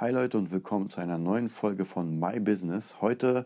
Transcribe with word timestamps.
Hi 0.00 0.12
Leute 0.12 0.38
und 0.38 0.50
willkommen 0.50 0.88
zu 0.88 0.98
einer 1.02 1.18
neuen 1.18 1.50
Folge 1.50 1.84
von 1.84 2.18
My 2.18 2.40
Business. 2.40 3.02
Heute 3.02 3.44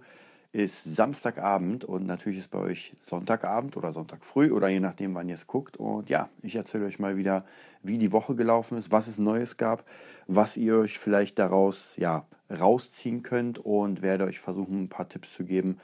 ist 0.53 0.85
Samstagabend 0.85 1.85
und 1.85 2.07
natürlich 2.07 2.39
ist 2.39 2.53
bei 2.53 2.61
euch 2.61 2.93
Sonntagabend 3.01 3.77
oder 3.77 3.91
Sonntag 3.91 4.25
früh 4.25 4.53
oder 4.53 4.69
je 4.69 4.79
nachdem, 4.79 5.17
wann 5.17 5.29
ihr 5.29 5.35
es 5.35 5.49
guckt. 5.49 5.77
Und 5.77 6.11
ja, 6.11 6.29
ich 6.43 6.55
erzähle 6.55 6.85
euch 6.85 7.01
mal 7.01 7.17
wieder, 7.17 7.45
wie 7.83 7.99
die 7.99 8.13
Woche 8.13 8.37
gelaufen 8.37 8.79
ist, 8.79 8.93
was 8.93 9.09
es 9.09 9.19
Neues 9.19 9.57
gab, 9.57 9.85
was 10.29 10.57
ihr 10.57 10.77
euch 10.77 10.97
vielleicht 10.97 11.41
daraus 11.41 11.97
ja, 11.97 12.25
rausziehen 12.49 13.25
könnt 13.25 13.59
und 13.59 14.01
werde 14.01 14.23
euch 14.23 14.39
versuchen, 14.39 14.85
ein 14.85 14.89
paar 14.89 15.09
Tipps 15.09 15.35
zu 15.35 15.45
geben, 15.45 15.81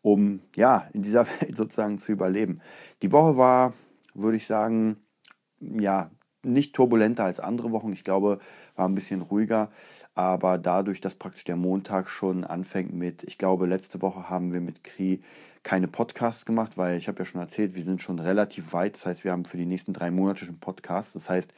um 0.00 0.40
ja, 0.56 0.88
in 0.94 1.02
dieser 1.02 1.26
Welt 1.42 1.54
sozusagen 1.54 1.98
zu 1.98 2.12
überleben. 2.12 2.62
Die 3.02 3.12
Woche 3.12 3.36
war, 3.36 3.74
würde 4.14 4.38
ich 4.38 4.46
sagen, 4.46 4.96
ja, 5.60 6.10
nicht 6.44 6.74
turbulenter 6.74 7.24
als 7.24 7.40
andere 7.40 7.72
Wochen. 7.72 7.92
Ich 7.92 8.04
glaube, 8.04 8.38
war 8.76 8.88
ein 8.88 8.94
bisschen 8.94 9.22
ruhiger. 9.22 9.70
Aber 10.14 10.58
dadurch, 10.58 11.00
dass 11.00 11.14
praktisch 11.14 11.44
der 11.44 11.56
Montag 11.56 12.08
schon 12.08 12.44
anfängt 12.44 12.92
mit, 12.94 13.24
ich 13.24 13.38
glaube, 13.38 13.66
letzte 13.66 14.00
Woche 14.00 14.28
haben 14.28 14.52
wir 14.52 14.60
mit 14.60 14.84
Kri 14.84 15.22
keine 15.64 15.88
Podcasts 15.88 16.44
gemacht, 16.44 16.76
weil 16.76 16.98
ich 16.98 17.08
habe 17.08 17.20
ja 17.20 17.24
schon 17.24 17.40
erzählt, 17.40 17.74
wir 17.74 17.82
sind 17.82 18.02
schon 18.02 18.18
relativ 18.18 18.72
weit. 18.72 18.94
Das 18.94 19.06
heißt, 19.06 19.24
wir 19.24 19.32
haben 19.32 19.46
für 19.46 19.56
die 19.56 19.66
nächsten 19.66 19.92
drei 19.92 20.10
Monate 20.10 20.44
schon 20.44 20.58
Podcasts. 20.58 21.14
Das 21.14 21.28
heißt, 21.28 21.52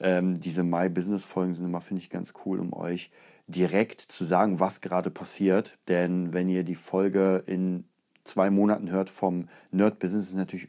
ähm, 0.00 0.38
diese 0.40 0.62
My 0.62 0.88
Business 0.88 1.24
Folgen 1.24 1.54
sind 1.54 1.64
immer, 1.64 1.80
finde 1.80 2.02
ich, 2.02 2.10
ganz 2.10 2.34
cool, 2.44 2.58
um 2.58 2.72
euch 2.72 3.10
direkt 3.46 4.00
zu 4.00 4.24
sagen, 4.24 4.60
was 4.60 4.80
gerade 4.80 5.10
passiert. 5.10 5.78
Denn 5.88 6.32
wenn 6.32 6.48
ihr 6.48 6.64
die 6.64 6.74
Folge 6.74 7.44
in 7.46 7.84
zwei 8.24 8.50
Monaten 8.50 8.90
hört 8.90 9.08
vom 9.08 9.48
Nerd 9.70 10.00
Business, 10.00 10.28
ist 10.28 10.34
natürlich 10.34 10.68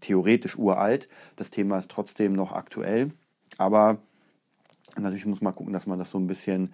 theoretisch 0.00 0.56
uralt. 0.56 1.08
Das 1.36 1.50
Thema 1.50 1.78
ist 1.78 1.90
trotzdem 1.90 2.32
noch 2.32 2.52
aktuell. 2.52 3.12
Aber 3.58 3.98
Natürlich 4.98 5.26
muss 5.26 5.40
man 5.40 5.54
gucken, 5.54 5.72
dass 5.72 5.86
man 5.86 5.98
das 5.98 6.10
so 6.10 6.18
ein 6.18 6.26
bisschen 6.26 6.72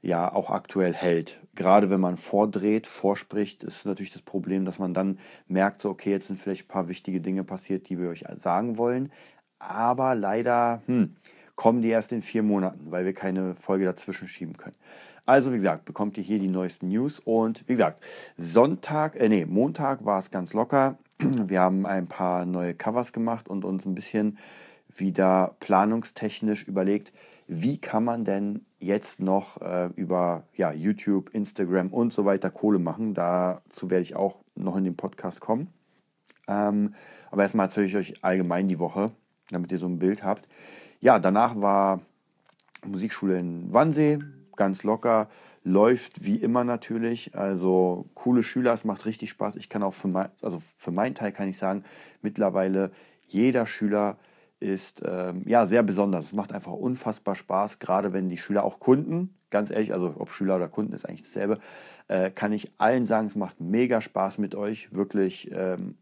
ja 0.00 0.32
auch 0.32 0.50
aktuell 0.50 0.94
hält. 0.94 1.40
Gerade 1.54 1.90
wenn 1.90 2.00
man 2.00 2.16
vordreht, 2.16 2.86
vorspricht, 2.86 3.64
ist 3.64 3.84
natürlich 3.84 4.12
das 4.12 4.22
Problem, 4.22 4.64
dass 4.64 4.78
man 4.78 4.94
dann 4.94 5.18
merkt, 5.48 5.82
so 5.82 5.90
okay, 5.90 6.10
jetzt 6.10 6.28
sind 6.28 6.38
vielleicht 6.38 6.66
ein 6.66 6.68
paar 6.68 6.88
wichtige 6.88 7.20
Dinge 7.20 7.44
passiert, 7.44 7.88
die 7.88 7.98
wir 7.98 8.08
euch 8.08 8.24
sagen 8.36 8.78
wollen. 8.78 9.10
Aber 9.58 10.14
leider 10.14 10.82
hm, 10.86 11.16
kommen 11.56 11.82
die 11.82 11.88
erst 11.88 12.12
in 12.12 12.22
vier 12.22 12.44
Monaten, 12.44 12.90
weil 12.90 13.04
wir 13.04 13.12
keine 13.12 13.54
Folge 13.54 13.84
dazwischen 13.84 14.28
schieben 14.28 14.56
können. 14.56 14.76
Also 15.26 15.52
wie 15.52 15.56
gesagt, 15.56 15.84
bekommt 15.84 16.16
ihr 16.16 16.24
hier 16.24 16.38
die 16.38 16.48
neuesten 16.48 16.88
News 16.88 17.18
und 17.18 17.68
wie 17.68 17.74
gesagt, 17.74 18.02
Sonntag, 18.38 19.14
äh 19.16 19.28
nee, 19.28 19.44
Montag 19.44 20.04
war 20.06 20.20
es 20.20 20.30
ganz 20.30 20.54
locker. 20.54 20.96
Wir 21.18 21.60
haben 21.60 21.84
ein 21.84 22.06
paar 22.06 22.46
neue 22.46 22.72
Covers 22.72 23.12
gemacht 23.12 23.46
und 23.46 23.66
uns 23.66 23.84
ein 23.84 23.94
bisschen 23.94 24.38
wieder 24.96 25.54
planungstechnisch 25.60 26.66
überlegt, 26.66 27.12
wie 27.48 27.78
kann 27.78 28.04
man 28.04 28.24
denn 28.24 28.66
jetzt 28.78 29.20
noch 29.20 29.60
äh, 29.62 29.88
über 29.96 30.44
ja, 30.54 30.70
YouTube, 30.70 31.30
Instagram 31.34 31.88
und 31.88 32.12
so 32.12 32.24
weiter 32.24 32.50
Kohle 32.50 32.78
machen. 32.78 33.14
Dazu 33.14 33.90
werde 33.90 34.02
ich 34.02 34.14
auch 34.14 34.44
noch 34.54 34.76
in 34.76 34.84
den 34.84 34.96
Podcast 34.96 35.40
kommen. 35.40 35.72
Ähm, 36.46 36.94
aber 37.30 37.42
erstmal 37.42 37.66
erzähle 37.66 37.86
ich 37.86 37.96
euch 37.96 38.24
allgemein 38.24 38.68
die 38.68 38.78
Woche, 38.78 39.12
damit 39.50 39.72
ihr 39.72 39.78
so 39.78 39.86
ein 39.86 39.98
Bild 39.98 40.22
habt. 40.22 40.46
Ja, 41.00 41.18
danach 41.18 41.58
war 41.60 42.02
Musikschule 42.86 43.38
in 43.38 43.72
Wannsee, 43.72 44.18
ganz 44.54 44.84
locker, 44.84 45.28
läuft 45.64 46.24
wie 46.24 46.36
immer 46.36 46.64
natürlich. 46.64 47.34
Also 47.34 48.06
coole 48.14 48.42
Schüler, 48.42 48.74
es 48.74 48.84
macht 48.84 49.06
richtig 49.06 49.30
Spaß. 49.30 49.56
Ich 49.56 49.70
kann 49.70 49.82
auch 49.82 49.94
für, 49.94 50.08
mein, 50.08 50.28
also 50.42 50.58
für 50.60 50.90
meinen 50.90 51.14
Teil 51.14 51.32
kann 51.32 51.48
ich 51.48 51.56
sagen, 51.56 51.84
mittlerweile 52.20 52.90
jeder 53.26 53.66
Schüler 53.66 54.18
ist 54.60 55.02
ähm, 55.06 55.42
ja 55.46 55.66
sehr 55.66 55.82
besonders. 55.82 56.26
Es 56.26 56.32
macht 56.32 56.52
einfach 56.52 56.72
unfassbar 56.72 57.34
Spaß, 57.34 57.78
gerade 57.78 58.12
wenn 58.12 58.28
die 58.28 58.38
Schüler 58.38 58.64
auch 58.64 58.80
Kunden, 58.80 59.34
ganz 59.50 59.70
ehrlich, 59.70 59.92
also 59.92 60.14
ob 60.18 60.32
Schüler 60.32 60.56
oder 60.56 60.68
Kunden 60.68 60.92
ist 60.92 61.04
eigentlich 61.04 61.22
dasselbe, 61.22 61.58
äh, 62.08 62.30
kann 62.30 62.52
ich 62.52 62.72
allen 62.78 63.06
sagen, 63.06 63.26
es 63.26 63.36
macht 63.36 63.60
mega 63.60 64.00
Spaß 64.00 64.38
mit 64.38 64.54
euch, 64.54 64.92
wirklich 64.94 65.50
ähm, 65.52 65.96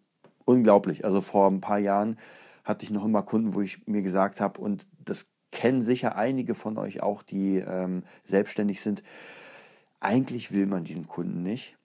unglaublich. 0.44 1.04
Also 1.04 1.20
vor 1.20 1.50
ein 1.50 1.60
paar 1.60 1.78
Jahren 1.78 2.18
hatte 2.64 2.84
ich 2.84 2.90
noch 2.90 3.04
immer 3.04 3.22
Kunden, 3.22 3.54
wo 3.54 3.60
ich 3.60 3.86
mir 3.86 4.02
gesagt 4.02 4.40
habe, 4.40 4.60
und 4.60 4.86
das 5.04 5.26
kennen 5.52 5.82
sicher 5.82 6.16
einige 6.16 6.54
von 6.54 6.78
euch 6.78 7.02
auch, 7.02 7.22
die 7.22 7.58
ähm, 7.58 8.02
selbstständig 8.24 8.80
sind, 8.80 9.02
eigentlich 10.00 10.52
will 10.52 10.66
man 10.66 10.84
diesen 10.84 11.06
Kunden 11.06 11.42
nicht. 11.42 11.76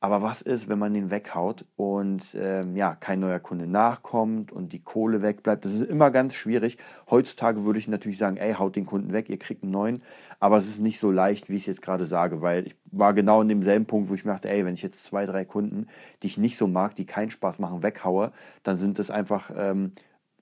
Aber 0.00 0.22
was 0.22 0.42
ist, 0.42 0.68
wenn 0.68 0.78
man 0.78 0.94
den 0.94 1.10
weghaut 1.10 1.64
und 1.74 2.22
ähm, 2.34 2.76
ja, 2.76 2.94
kein 2.94 3.18
neuer 3.18 3.40
Kunde 3.40 3.66
nachkommt 3.66 4.52
und 4.52 4.72
die 4.72 4.78
Kohle 4.78 5.22
wegbleibt? 5.22 5.64
Das 5.64 5.74
ist 5.74 5.88
immer 5.88 6.12
ganz 6.12 6.34
schwierig. 6.34 6.78
Heutzutage 7.10 7.64
würde 7.64 7.80
ich 7.80 7.88
natürlich 7.88 8.18
sagen, 8.18 8.36
ey, 8.36 8.54
haut 8.54 8.76
den 8.76 8.86
Kunden 8.86 9.12
weg, 9.12 9.28
ihr 9.28 9.40
kriegt 9.40 9.64
einen 9.64 9.72
neuen. 9.72 10.02
Aber 10.38 10.58
es 10.58 10.68
ist 10.68 10.78
nicht 10.78 11.00
so 11.00 11.10
leicht, 11.10 11.50
wie 11.50 11.56
ich 11.56 11.62
es 11.62 11.66
jetzt 11.66 11.82
gerade 11.82 12.04
sage, 12.04 12.42
weil 12.42 12.68
ich 12.68 12.76
war 12.92 13.12
genau 13.12 13.42
in 13.42 13.48
demselben 13.48 13.86
Punkt, 13.86 14.08
wo 14.08 14.14
ich 14.14 14.24
mir 14.24 14.30
dachte, 14.30 14.48
ey, 14.48 14.64
wenn 14.64 14.74
ich 14.74 14.82
jetzt 14.82 15.04
zwei, 15.04 15.26
drei 15.26 15.44
Kunden, 15.44 15.88
die 16.22 16.28
ich 16.28 16.38
nicht 16.38 16.58
so 16.58 16.68
mag, 16.68 16.94
die 16.94 17.04
keinen 17.04 17.30
Spaß 17.30 17.58
machen, 17.58 17.82
weghaue, 17.82 18.32
dann 18.62 18.76
sind 18.76 19.00
das 19.00 19.10
einfach 19.10 19.50
ähm, 19.56 19.90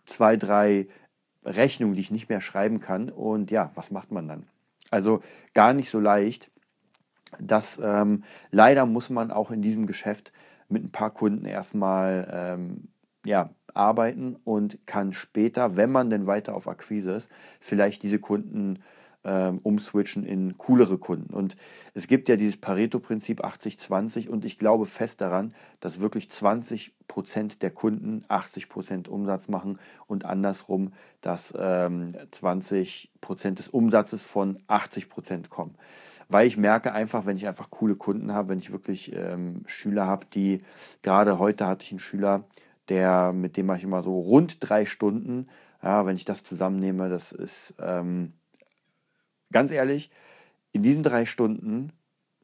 zwei, 0.05 0.37
drei 0.37 0.87
Rechnungen, 1.47 1.95
die 1.95 2.03
ich 2.03 2.11
nicht 2.11 2.29
mehr 2.29 2.43
schreiben 2.43 2.81
kann. 2.81 3.09
Und 3.09 3.51
ja, 3.51 3.71
was 3.75 3.91
macht 3.91 4.13
man 4.13 4.29
dann? 4.29 4.47
Also 4.91 5.23
gar 5.55 5.73
nicht 5.73 5.89
so 5.89 5.99
leicht 5.99 6.51
dass 7.39 7.81
ähm, 7.83 8.25
leider 8.51 8.87
muss 8.87 9.11
man 9.11 9.31
auch 9.31 9.51
in 9.51 9.63
diesem 9.63 9.87
Geschäft 9.87 10.33
mit 10.69 10.85
ein 10.85 10.91
paar 10.91 11.11
Kunden 11.11 11.45
erstmal 11.45 12.29
ähm, 12.33 12.89
ja, 13.25 13.51
arbeiten 13.75 14.37
und 14.45 14.79
kann 14.87 15.13
später, 15.13 15.77
wenn 15.77 15.91
man 15.91 16.11
denn 16.11 16.27
weiter 16.27 16.55
auf 16.55 16.69
Akquise 16.69 17.13
ist, 17.13 17.31
vielleicht 17.61 18.03
diese 18.03 18.19
Kunden 18.19 18.81
ähm, 19.25 19.59
umswitchen 19.63 20.25
in 20.25 20.57
coolere 20.57 20.99
Kunden. 20.99 21.35
Und 21.35 21.57
es 21.95 22.07
gibt 22.07 22.29
ja 22.29 22.37
dieses 22.37 22.57
Pareto-Prinzip 22.57 23.45
80-20 23.45 24.29
und 24.29 24.45
ich 24.45 24.59
glaube 24.59 24.87
fest 24.87 25.21
daran, 25.21 25.53
dass 25.81 26.01
wirklich 26.01 26.29
20% 26.29 27.59
der 27.59 27.71
Kunden 27.71 28.25
80% 28.29 29.09
Umsatz 29.09 29.49
machen 29.49 29.79
und 30.07 30.25
andersrum, 30.25 30.93
dass 31.21 31.53
ähm, 31.59 32.15
20% 32.33 33.55
des 33.55 33.69
Umsatzes 33.69 34.25
von 34.25 34.59
80% 34.69 35.49
kommen 35.49 35.75
weil 36.29 36.47
ich 36.47 36.57
merke 36.57 36.93
einfach, 36.93 37.27
wenn 37.27 37.37
ich 37.37 37.47
einfach 37.47 37.71
coole 37.71 37.97
Kunden 37.97 38.33
habe, 38.33 38.51
wenn 38.51 38.59
ich 38.59 38.73
wirklich 38.73 39.13
ähm, 39.15 39.63
Schüler 39.67 40.07
habe, 40.07 40.27
die 40.27 40.63
gerade 41.03 41.39
heute 41.39 41.67
hatte 41.67 41.85
ich 41.85 41.93
einen 41.93 42.01
Schüler, 42.01 42.45
der 42.89 43.33
mit 43.33 43.57
dem 43.57 43.67
mache 43.67 43.79
ich 43.79 43.85
immer 43.85 44.03
so 44.03 44.19
rund 44.19 44.59
drei 44.61 44.87
Stunden. 44.87 45.49
Ja, 45.83 46.07
wenn 46.07 46.17
ich 46.17 46.25
das 46.25 46.43
zusammennehme, 46.43 47.09
das 47.09 47.33
ist 47.33 47.75
ähm, 47.81 48.33
ganz 49.53 49.71
ehrlich, 49.71 50.11
in 50.73 50.83
diesen 50.83 51.03
drei 51.03 51.27
Stunden 51.27 51.93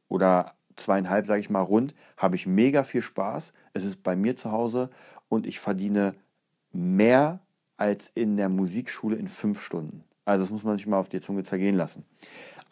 oder 0.07 0.53
zweieinhalb, 0.75 1.25
sage 1.25 1.41
ich 1.41 1.49
mal, 1.49 1.61
rund, 1.61 1.93
habe 2.17 2.35
ich 2.35 2.47
mega 2.47 2.83
viel 2.83 3.01
Spaß. 3.01 3.53
Es 3.73 3.83
ist 3.83 4.03
bei 4.03 4.15
mir 4.15 4.35
zu 4.35 4.51
Hause 4.51 4.89
und 5.29 5.45
ich 5.45 5.59
verdiene 5.59 6.15
mehr 6.71 7.39
als 7.77 8.11
in 8.15 8.37
der 8.37 8.49
Musikschule 8.49 9.15
in 9.15 9.27
fünf 9.27 9.61
Stunden. 9.61 10.03
Also 10.25 10.45
das 10.45 10.51
muss 10.51 10.63
man 10.63 10.77
sich 10.77 10.87
mal 10.87 10.97
auf 10.97 11.09
die 11.09 11.19
Zunge 11.19 11.43
zergehen 11.43 11.75
lassen. 11.75 12.05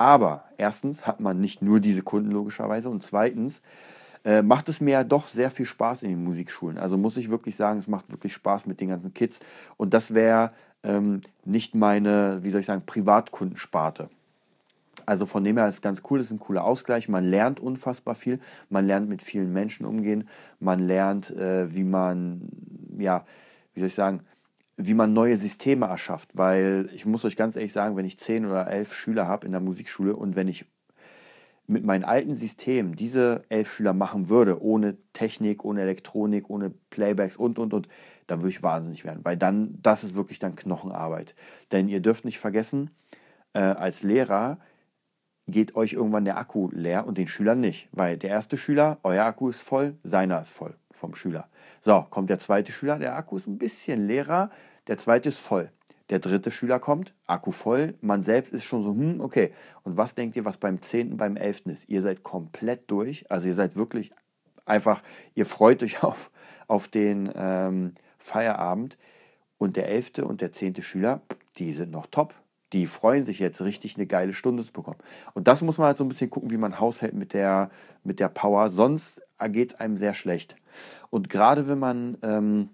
Aber 0.01 0.45
erstens 0.57 1.05
hat 1.05 1.19
man 1.19 1.39
nicht 1.39 1.61
nur 1.61 1.79
diese 1.79 2.01
Kunden 2.01 2.31
logischerweise 2.31 2.89
und 2.89 3.03
zweitens 3.03 3.61
äh, 4.25 4.41
macht 4.41 4.67
es 4.67 4.81
mir 4.81 4.93
ja 4.93 5.03
doch 5.03 5.27
sehr 5.27 5.51
viel 5.51 5.67
Spaß 5.67 6.01
in 6.01 6.09
den 6.09 6.23
Musikschulen. 6.23 6.79
Also 6.79 6.97
muss 6.97 7.17
ich 7.17 7.29
wirklich 7.29 7.55
sagen, 7.55 7.77
es 7.77 7.87
macht 7.87 8.11
wirklich 8.11 8.33
Spaß 8.33 8.65
mit 8.65 8.81
den 8.81 8.89
ganzen 8.89 9.13
Kids 9.13 9.41
und 9.77 9.93
das 9.93 10.15
wäre 10.15 10.53
ähm, 10.81 11.21
nicht 11.45 11.75
meine, 11.75 12.39
wie 12.41 12.49
soll 12.49 12.61
ich 12.61 12.65
sagen, 12.65 12.81
Privatkundensparte. 12.83 14.09
Also 15.05 15.27
von 15.27 15.43
dem 15.43 15.57
her 15.57 15.67
ist 15.67 15.75
es 15.75 15.81
ganz 15.83 16.01
cool, 16.09 16.19
es 16.19 16.25
ist 16.25 16.31
ein 16.31 16.39
cooler 16.39 16.63
Ausgleich. 16.63 17.07
Man 17.07 17.25
lernt 17.25 17.59
unfassbar 17.59 18.15
viel, 18.15 18.39
man 18.71 18.87
lernt 18.87 19.07
mit 19.07 19.21
vielen 19.21 19.53
Menschen 19.53 19.85
umgehen, 19.85 20.27
man 20.59 20.79
lernt, 20.79 21.29
äh, 21.29 21.75
wie 21.75 21.83
man, 21.83 22.49
ja, 22.97 23.23
wie 23.75 23.81
soll 23.81 23.87
ich 23.87 23.95
sagen, 23.95 24.21
wie 24.87 24.93
man 24.93 25.13
neue 25.13 25.37
Systeme 25.37 25.85
erschafft. 25.85 26.29
Weil 26.33 26.89
ich 26.93 27.05
muss 27.05 27.25
euch 27.25 27.35
ganz 27.35 27.55
ehrlich 27.55 27.73
sagen, 27.73 27.95
wenn 27.95 28.05
ich 28.05 28.19
zehn 28.19 28.45
oder 28.45 28.67
elf 28.67 28.93
Schüler 28.93 29.27
habe 29.27 29.45
in 29.45 29.51
der 29.51 29.61
Musikschule 29.61 30.15
und 30.15 30.35
wenn 30.35 30.47
ich 30.47 30.65
mit 31.67 31.85
meinem 31.85 32.03
alten 32.03 32.35
System 32.35 32.95
diese 32.95 33.43
elf 33.49 33.71
Schüler 33.71 33.93
machen 33.93 34.29
würde, 34.29 34.61
ohne 34.61 34.97
Technik, 35.13 35.63
ohne 35.63 35.81
Elektronik, 35.81 36.49
ohne 36.49 36.71
Playbacks 36.89 37.37
und, 37.37 37.59
und, 37.59 37.73
und, 37.73 37.87
dann 38.27 38.39
würde 38.39 38.49
ich 38.49 38.63
wahnsinnig 38.63 39.05
werden. 39.05 39.21
Weil 39.23 39.37
dann, 39.37 39.77
das 39.81 40.03
ist 40.03 40.15
wirklich 40.15 40.39
dann 40.39 40.55
Knochenarbeit. 40.55 41.33
Denn 41.71 41.87
ihr 41.87 42.01
dürft 42.01 42.25
nicht 42.25 42.39
vergessen, 42.39 42.89
äh, 43.53 43.59
als 43.59 44.03
Lehrer 44.03 44.57
geht 45.47 45.75
euch 45.75 45.93
irgendwann 45.93 46.25
der 46.25 46.37
Akku 46.37 46.69
leer 46.71 47.07
und 47.07 47.17
den 47.17 47.27
Schülern 47.27 47.59
nicht. 47.59 47.87
Weil 47.91 48.17
der 48.17 48.29
erste 48.29 48.57
Schüler, 48.57 48.99
euer 49.03 49.25
Akku 49.25 49.49
ist 49.49 49.61
voll, 49.61 49.95
seiner 50.03 50.41
ist 50.41 50.51
voll 50.51 50.75
vom 50.91 51.15
Schüler. 51.15 51.47
So, 51.81 52.05
kommt 52.09 52.29
der 52.29 52.39
zweite 52.39 52.71
Schüler, 52.71 52.99
der 52.99 53.15
Akku 53.15 53.35
ist 53.35 53.47
ein 53.47 53.57
bisschen 53.57 54.07
leerer, 54.07 54.51
der 54.87 54.97
zweite 54.97 55.29
ist 55.29 55.39
voll. 55.39 55.71
Der 56.09 56.19
dritte 56.19 56.51
Schüler 56.51 56.79
kommt, 56.79 57.13
Akku 57.25 57.51
voll, 57.51 57.95
man 58.01 58.21
selbst 58.21 58.51
ist 58.51 58.65
schon 58.65 58.83
so, 58.83 58.89
hm, 58.89 59.21
okay. 59.21 59.53
Und 59.83 59.97
was 59.97 60.13
denkt 60.13 60.35
ihr, 60.35 60.43
was 60.43 60.57
beim 60.57 60.81
zehnten, 60.81 61.15
beim 61.15 61.37
elften 61.37 61.69
ist? 61.69 61.87
Ihr 61.87 62.01
seid 62.01 62.21
komplett 62.21 62.91
durch, 62.91 63.31
also 63.31 63.47
ihr 63.47 63.55
seid 63.55 63.77
wirklich 63.77 64.11
einfach, 64.65 65.03
ihr 65.35 65.45
freut 65.45 65.81
euch 65.83 66.03
auf, 66.03 66.31
auf 66.67 66.87
den 66.87 67.31
ähm, 67.35 67.95
Feierabend. 68.17 68.97
Und 69.57 69.77
der 69.77 69.89
elfte 69.89 70.25
und 70.25 70.41
der 70.41 70.51
zehnte 70.51 70.81
Schüler, 70.81 71.21
die 71.57 71.73
sind 71.73 71.91
noch 71.91 72.07
top. 72.07 72.33
Die 72.73 72.87
freuen 72.87 73.23
sich 73.23 73.37
jetzt 73.37 73.61
richtig 73.61 73.95
eine 73.95 74.07
geile 74.07 74.33
Stunde 74.33 74.65
zu 74.65 74.73
bekommen. 74.73 74.97
Und 75.35 75.47
das 75.47 75.61
muss 75.61 75.77
man 75.77 75.87
halt 75.87 75.97
so 75.97 76.03
ein 76.03 76.09
bisschen 76.09 76.31
gucken, 76.31 76.49
wie 76.49 76.57
man 76.57 76.79
haushält 76.79 77.13
mit 77.13 77.33
der, 77.33 77.69
mit 78.03 78.19
der 78.19 78.29
Power. 78.29 78.71
Sonst 78.71 79.21
geht 79.49 79.73
es 79.73 79.79
einem 79.79 79.97
sehr 79.97 80.15
schlecht. 80.15 80.55
Und 81.11 81.29
gerade 81.29 81.67
wenn 81.67 81.77
man 81.77 82.17
ähm, 82.23 82.69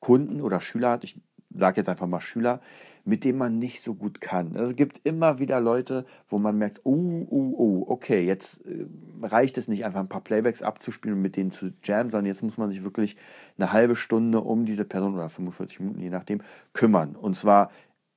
Kunden 0.00 0.40
oder 0.40 0.60
Schüler 0.60 0.90
hat, 0.90 1.04
ich 1.04 1.20
sage 1.54 1.78
jetzt 1.78 1.88
einfach 1.88 2.06
mal 2.06 2.20
Schüler, 2.20 2.60
mit 3.04 3.24
denen 3.24 3.38
man 3.38 3.58
nicht 3.58 3.82
so 3.82 3.94
gut 3.94 4.20
kann. 4.20 4.56
Also 4.56 4.70
es 4.70 4.76
gibt 4.76 5.00
immer 5.04 5.38
wieder 5.38 5.60
Leute, 5.60 6.04
wo 6.28 6.38
man 6.38 6.56
merkt, 6.58 6.80
oh, 6.84 7.26
oh, 7.28 7.54
oh, 7.56 7.84
okay, 7.88 8.24
jetzt 8.24 8.64
äh, 8.66 8.86
reicht 9.22 9.58
es 9.58 9.68
nicht 9.68 9.84
einfach 9.84 10.00
ein 10.00 10.08
paar 10.08 10.20
Playbacks 10.22 10.62
abzuspielen 10.62 11.16
und 11.16 11.22
mit 11.22 11.36
denen 11.36 11.50
zu 11.50 11.72
jammen, 11.82 12.10
sondern 12.10 12.26
jetzt 12.26 12.42
muss 12.42 12.58
man 12.58 12.70
sich 12.70 12.84
wirklich 12.84 13.16
eine 13.58 13.72
halbe 13.72 13.96
Stunde 13.96 14.40
um 14.40 14.64
diese 14.64 14.84
Person 14.84 15.14
oder 15.14 15.28
45 15.28 15.80
Minuten, 15.80 16.00
je 16.00 16.10
nachdem, 16.10 16.42
kümmern. 16.72 17.16
Und 17.16 17.36
zwar 17.36 17.70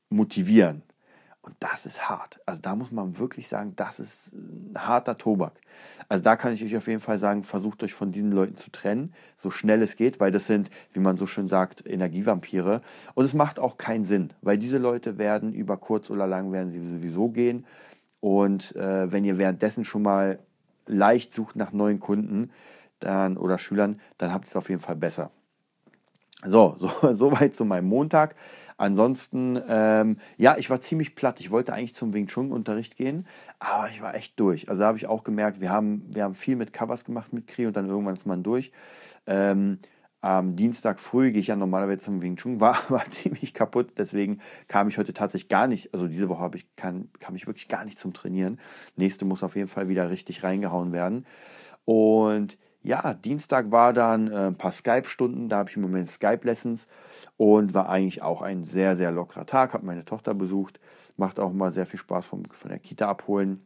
motivieren. 0.10 0.84
Und 1.44 1.56
das 1.60 1.86
ist 1.86 2.10
hart. 2.10 2.40
Also 2.46 2.62
da 2.62 2.74
muss 2.74 2.94
man 2.94 3.20
wirklich 3.20 3.50
sagen, 3.50 3.74
das 3.76 4.00
ist 4.00 4.32
ein 4.34 4.76
harter 4.78 5.18
Tobak. 5.18 5.52
Also 6.08 6.24
da 6.24 6.38
kann 6.38 6.54
ich 6.54 6.64
euch 6.64 6.78
auf 6.78 6.88
jeden 6.88 7.02
Fall 7.02 7.20
sagen, 7.20 7.44
versucht 7.44 7.84
euch 7.84 7.94
von 7.94 8.14
diesen 8.14 8.32
Leuten 8.32 8.56
zu 8.56 8.72
trennen, 8.72 9.14
so 9.36 9.52
schnell 9.52 9.82
es 9.82 9.98
geht, 9.98 10.22
weil 10.22 10.32
das 10.32 10.48
sind, 10.48 10.70
wie 10.94 11.02
man 11.02 11.18
so 11.18 11.28
schön 11.28 11.48
sagt, 11.48 11.86
Energievampire. 11.86 12.82
Und 13.14 13.26
es 13.26 13.34
macht 13.34 13.60
auch 13.60 13.76
keinen 13.76 14.06
Sinn, 14.06 14.32
weil 14.42 14.58
diese 14.58 14.78
Leute 14.78 15.18
werden 15.18 15.54
über 15.54 15.76
kurz 15.76 16.10
oder 16.10 16.28
lang 16.28 16.54
werden 16.54 16.72
sie 16.72 16.80
sowieso 16.80 17.28
gehen. 17.28 17.66
Und 18.22 18.74
äh, 18.78 19.12
wenn 19.12 19.26
ihr 19.26 19.38
währenddessen 19.38 19.84
schon 19.84 20.02
mal 20.02 20.40
leicht 20.86 21.34
sucht 21.34 21.58
nach 21.58 21.74
neuen 21.74 22.00
Kunden 22.00 22.52
dann, 23.02 23.36
oder 23.36 23.58
Schülern, 23.58 24.00
dann 24.18 24.32
habt 24.32 24.46
ihr 24.46 24.52
es 24.52 24.56
auf 24.56 24.70
jeden 24.70 24.82
Fall 24.82 24.96
besser. 24.96 25.30
So, 26.46 26.76
so, 26.80 27.14
soweit 27.14 27.54
zu 27.54 27.66
meinem 27.66 27.88
Montag. 27.88 28.36
Ansonsten, 28.84 29.58
ähm, 29.70 30.18
ja, 30.36 30.58
ich 30.58 30.70
war 30.70 30.82
ziemlich 30.82 31.16
platt. 31.16 31.40
Ich 31.40 31.52
wollte 31.52 31.72
eigentlich 31.72 31.96
zum 31.96 32.14
Wing 32.14 32.28
Chun 32.28 32.52
Unterricht 32.52 32.98
gehen, 32.98 33.26
aber 33.58 33.90
ich 33.90 34.02
war 34.02 34.14
echt 34.14 34.38
durch. 34.38 34.68
Also 34.68 34.84
habe 34.84 34.98
ich 34.98 35.08
auch 35.08 35.24
gemerkt, 35.24 35.62
wir 35.62 35.70
haben, 35.70 36.04
wir 36.14 36.26
haben 36.26 36.34
viel 36.34 36.58
mit 36.58 36.74
Covers 36.74 37.06
gemacht 37.06 37.32
mit 37.32 37.48
Kri 37.48 37.66
und 37.66 37.78
dann 37.78 37.88
irgendwann 37.88 38.16
ist 38.16 38.26
man 38.26 38.44
durch. 38.44 38.74
Ähm, 39.26 39.80
am 40.20 40.58
Dienstag 40.58 41.00
früh 41.00 41.32
gehe 41.32 41.40
ich 41.40 41.48
ja 41.48 41.56
normalerweise 41.56 42.00
zum 42.00 42.22
Wing 42.22 42.36
Chun, 42.36 42.60
war 42.60 42.78
aber 42.90 43.10
ziemlich 43.10 43.54
kaputt, 43.54 43.94
deswegen 43.98 44.42
kam 44.68 44.90
ich 44.90 44.98
heute 44.98 45.14
tatsächlich 45.14 45.48
gar 45.48 45.68
nicht, 45.68 45.94
also 45.94 46.10
diese 46.10 46.28
Woche 46.28 46.42
habe 46.42 46.58
ich, 46.58 46.76
kann, 46.76 47.10
kam 47.22 47.38
ich 47.38 47.48
wirklich 47.48 47.70
gar 47.70 47.86
nicht 47.86 47.98
zum 47.98 48.12
Trainieren. 48.12 48.60
Nächste 48.98 49.24
muss 49.24 49.44
auf 49.44 49.56
jeden 49.56 49.70
Fall 49.70 49.88
wieder 49.88 50.10
richtig 50.10 50.44
reingehauen 50.44 50.92
werden. 50.92 51.26
Und 51.86 52.58
ja, 52.84 53.14
Dienstag 53.14 53.72
war 53.72 53.94
dann 53.94 54.32
äh, 54.32 54.48
ein 54.48 54.56
paar 54.56 54.74
Skype-Stunden, 54.74 55.50
da 55.50 55.58
habe 55.58 55.70
ich 55.70 55.78
im 55.78 55.82
Moment 55.82 56.10
Skype-Lessons 56.10 56.88
und 57.38 57.74
war 57.74 57.90
eigentlich 57.90 58.22
auch 58.22 58.42
ein 58.42 58.66
sehr, 58.66 58.98
sehr 58.98 59.12
lockerer 59.12 59.46
Tag. 59.46 59.74
Habe 59.74 59.86
meine 59.86 60.06
Tochter 60.06 60.34
besucht, 60.34 60.80
macht 61.16 61.40
auch 61.40 61.54
mal 61.54 61.72
sehr 61.72 61.86
viel 61.86 62.00
Spaß 62.00 62.26
vom, 62.26 62.44
von 62.46 62.70
der 62.70 62.80
Kita 62.80 63.08
abholen. 63.08 63.62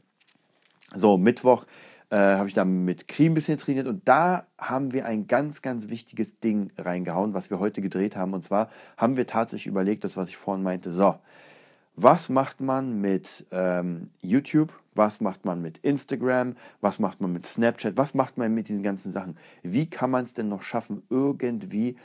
So, 0.95 1.17
Mittwoch 1.17 1.65
äh, 2.09 2.15
habe 2.15 2.47
ich 2.47 2.53
dann 2.53 2.85
mit 2.85 3.07
Kri 3.07 3.25
ein 3.25 3.33
bisschen 3.33 3.57
trainiert 3.57 3.87
und 3.87 4.07
da 4.07 4.45
haben 4.57 4.93
wir 4.93 5.05
ein 5.05 5.27
ganz, 5.27 5.61
ganz 5.61 5.89
wichtiges 5.89 6.39
Ding 6.39 6.71
reingehauen, 6.77 7.33
was 7.33 7.49
wir 7.49 7.59
heute 7.59 7.81
gedreht 7.81 8.15
haben. 8.15 8.33
Und 8.33 8.43
zwar 8.43 8.69
haben 8.95 9.17
wir 9.17 9.27
tatsächlich 9.27 9.67
überlegt, 9.67 10.03
das, 10.03 10.15
was 10.15 10.29
ich 10.29 10.37
vorhin 10.37 10.63
meinte, 10.63 10.91
so, 10.91 11.15
was 11.95 12.29
macht 12.29 12.61
man 12.61 13.01
mit 13.01 13.45
ähm, 13.51 14.11
YouTube, 14.21 14.71
was 14.97 15.21
macht 15.21 15.45
man 15.45 15.61
mit 15.61 15.77
Instagram, 15.79 16.55
was 16.81 16.99
macht 16.99 17.21
man 17.21 17.31
mit 17.31 17.45
Snapchat, 17.45 17.97
was 17.97 18.13
macht 18.13 18.37
man 18.37 18.53
mit 18.53 18.69
diesen 18.69 18.83
ganzen 18.83 19.11
Sachen. 19.11 19.37
Wie 19.63 19.89
kann 19.89 20.11
man 20.11 20.25
es 20.25 20.33
denn 20.33 20.49
noch 20.49 20.61
schaffen, 20.61 21.03
irgendwie 21.09 21.95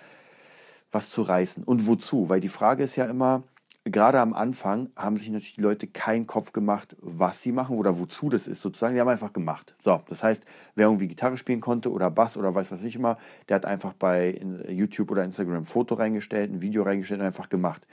was 0.90 1.10
zu 1.10 1.22
reißen 1.22 1.64
und 1.64 1.86
wozu? 1.86 2.28
Weil 2.28 2.40
die 2.40 2.48
Frage 2.48 2.84
ist 2.84 2.96
ja 2.96 3.06
immer, 3.06 3.42
gerade 3.84 4.20
am 4.20 4.34
Anfang 4.34 4.90
haben 4.94 5.16
sich 5.16 5.28
natürlich 5.28 5.54
die 5.54 5.62
Leute 5.62 5.86
keinen 5.86 6.26
Kopf 6.26 6.52
gemacht, 6.52 6.96
was 7.00 7.42
sie 7.42 7.52
machen 7.52 7.76
oder 7.76 7.98
wozu 7.98 8.28
das 8.28 8.46
ist 8.46 8.62
sozusagen. 8.62 8.94
Die 8.94 9.00
haben 9.00 9.08
einfach 9.08 9.32
gemacht. 9.32 9.74
So, 9.80 10.02
das 10.08 10.22
heißt, 10.22 10.44
wer 10.74 10.86
irgendwie 10.86 11.08
Gitarre 11.08 11.36
spielen 11.36 11.60
konnte 11.60 11.90
oder 11.90 12.10
Bass 12.10 12.36
oder 12.36 12.54
weiß 12.54 12.70
was 12.70 12.82
ich 12.82 12.96
immer, 12.96 13.18
der 13.48 13.56
hat 13.56 13.64
einfach 13.64 13.94
bei 13.94 14.40
YouTube 14.68 15.10
oder 15.10 15.24
Instagram 15.24 15.58
ein 15.58 15.64
Foto 15.64 15.94
reingestellt, 15.94 16.52
ein 16.52 16.62
Video 16.62 16.82
reingestellt 16.82 17.20
und 17.20 17.26
einfach 17.26 17.48
gemacht. 17.48 17.86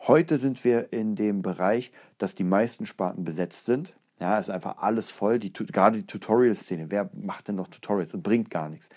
Heute 0.00 0.38
sind 0.38 0.62
wir 0.64 0.92
in 0.92 1.16
dem 1.16 1.42
Bereich, 1.42 1.90
dass 2.18 2.34
die 2.34 2.44
meisten 2.44 2.86
Sparten 2.86 3.24
besetzt 3.24 3.66
sind. 3.66 3.94
Ja, 4.18 4.38
ist 4.38 4.50
einfach 4.50 4.78
alles 4.78 5.10
voll. 5.10 5.38
Die, 5.38 5.52
gerade 5.52 5.98
die 5.98 6.06
Tutorial-Szene. 6.06 6.90
Wer 6.90 7.10
macht 7.14 7.48
denn 7.48 7.56
noch 7.56 7.68
Tutorials? 7.68 8.12
Das 8.12 8.22
bringt 8.22 8.50
gar 8.50 8.68
nichts. 8.68 8.88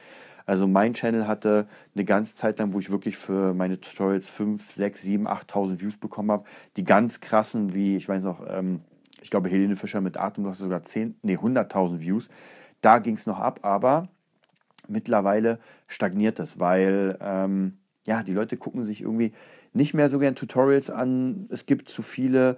Also 0.45 0.67
mein 0.67 0.93
Channel 0.93 1.27
hatte 1.27 1.67
eine 1.93 2.05
ganze 2.05 2.35
Zeit 2.35 2.57
lang, 2.57 2.73
wo 2.73 2.79
ich 2.79 2.89
wirklich 2.89 3.17
für 3.17 3.53
meine 3.53 3.79
Tutorials 3.79 4.29
5, 4.29 4.71
6, 4.71 5.01
7, 5.03 5.27
8.000 5.27 5.79
Views 5.79 5.97
bekommen 5.97 6.31
habe. 6.31 6.45
Die 6.75 6.83
ganz 6.83 7.19
krassen, 7.19 7.75
wie 7.75 7.97
ich 7.97 8.09
weiß 8.09 8.23
noch, 8.23 8.43
ähm, 8.49 8.81
ich 9.21 9.29
glaube 9.29 9.49
Helene 9.49 9.75
Fischer 9.75 10.01
mit 10.01 10.17
Atem, 10.17 10.45
du 10.45 10.49
hast 10.49 10.57
sogar 10.57 10.81
10, 10.81 11.19
nee, 11.21 11.37
100.000 11.37 11.99
Views. 11.99 12.29
Da 12.81 12.97
ging 12.99 13.15
es 13.15 13.27
noch 13.27 13.39
ab, 13.39 13.59
aber 13.61 14.07
mittlerweile 14.87 15.59
stagniert 15.87 16.39
es, 16.39 16.59
weil 16.59 17.17
ähm, 17.21 17.77
ja, 18.05 18.23
die 18.23 18.33
Leute 18.33 18.57
gucken 18.57 18.83
sich 18.83 19.01
irgendwie 19.01 19.33
nicht 19.73 19.93
mehr 19.93 20.09
so 20.09 20.17
gern 20.17 20.35
Tutorials 20.35 20.89
an. 20.89 21.47
Es 21.51 21.67
gibt 21.67 21.89
zu 21.89 22.01
viele, 22.01 22.57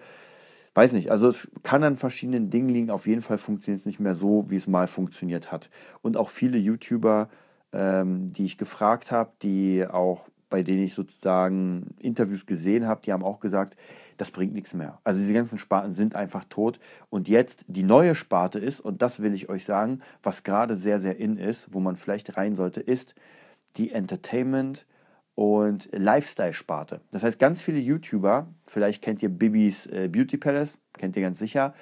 weiß 0.73 0.94
nicht, 0.94 1.12
also 1.12 1.27
es 1.27 1.51
kann 1.63 1.83
an 1.83 1.97
verschiedenen 1.97 2.50
Dingen 2.50 2.69
liegen. 2.69 2.91
Auf 2.91 3.07
jeden 3.07 3.21
Fall 3.21 3.38
funktioniert 3.38 3.81
es 3.81 3.85
nicht 3.85 4.00
mehr 4.00 4.15
so, 4.15 4.45
wie 4.50 4.56
es 4.56 4.68
mal 4.68 4.88
funktioniert 4.88 5.51
hat. 5.51 5.69
Und 6.01 6.18
auch 6.18 6.29
viele 6.29 6.57
YouTuber, 6.57 7.29
ähm, 7.73 8.31
die 8.33 8.45
ich 8.45 8.57
gefragt 8.57 9.12
habe, 9.12 9.31
die 9.41 9.85
auch 9.85 10.29
bei 10.50 10.63
denen 10.63 10.83
ich 10.83 10.94
sozusagen 10.94 11.95
Interviews 12.00 12.45
gesehen 12.45 12.85
habe, 12.85 13.01
die 13.03 13.13
haben 13.13 13.23
auch 13.23 13.39
gesagt, 13.39 13.77
das 14.18 14.31
bringt 14.31 14.53
nichts 14.53 14.73
mehr. 14.73 15.00
Also 15.03 15.19
diese 15.19 15.33
ganzen 15.33 15.57
Sparten 15.57 15.94
sind 15.94 16.13
einfach 16.13 16.44
tot. 16.44 16.79
Und 17.09 17.27
jetzt 17.27 17.63
die 17.67 17.83
neue 17.83 18.13
Sparte 18.13 18.59
ist, 18.59 18.81
und 18.81 19.01
das 19.01 19.21
will 19.21 19.33
ich 19.33 19.50
euch 19.50 19.65
sagen, 19.65 20.01
was 20.21 20.44
gerade 20.44 20.75
sehr, 20.77 21.00
sehr 21.00 21.17
in 21.17 21.38
ist, 21.38 21.74
wo 21.74 21.79
man 21.79 21.95
vielleicht 21.95 22.38
rein 22.38 22.53
sollte, 22.53 22.81
ist 22.81 23.15
die 23.77 23.91
Entertainment- 23.91 24.85
und 25.36 25.89
Lifestyle-Sparte. 25.92 27.01
Das 27.12 27.24
heißt, 27.24 27.39
ganz 27.39 27.62
viele 27.62 27.80
YouTuber, 27.80 28.48
vielleicht 28.68 29.01
kennt 29.01 29.24
ihr 29.24 29.30
Bibis 29.30 29.88
äh, 29.88 30.10
Beauty 30.12 30.38
Palace, 30.38 30.78
kennt 30.94 31.16
ihr 31.16 31.22
ganz 31.22 31.39
sicher. 31.39 31.74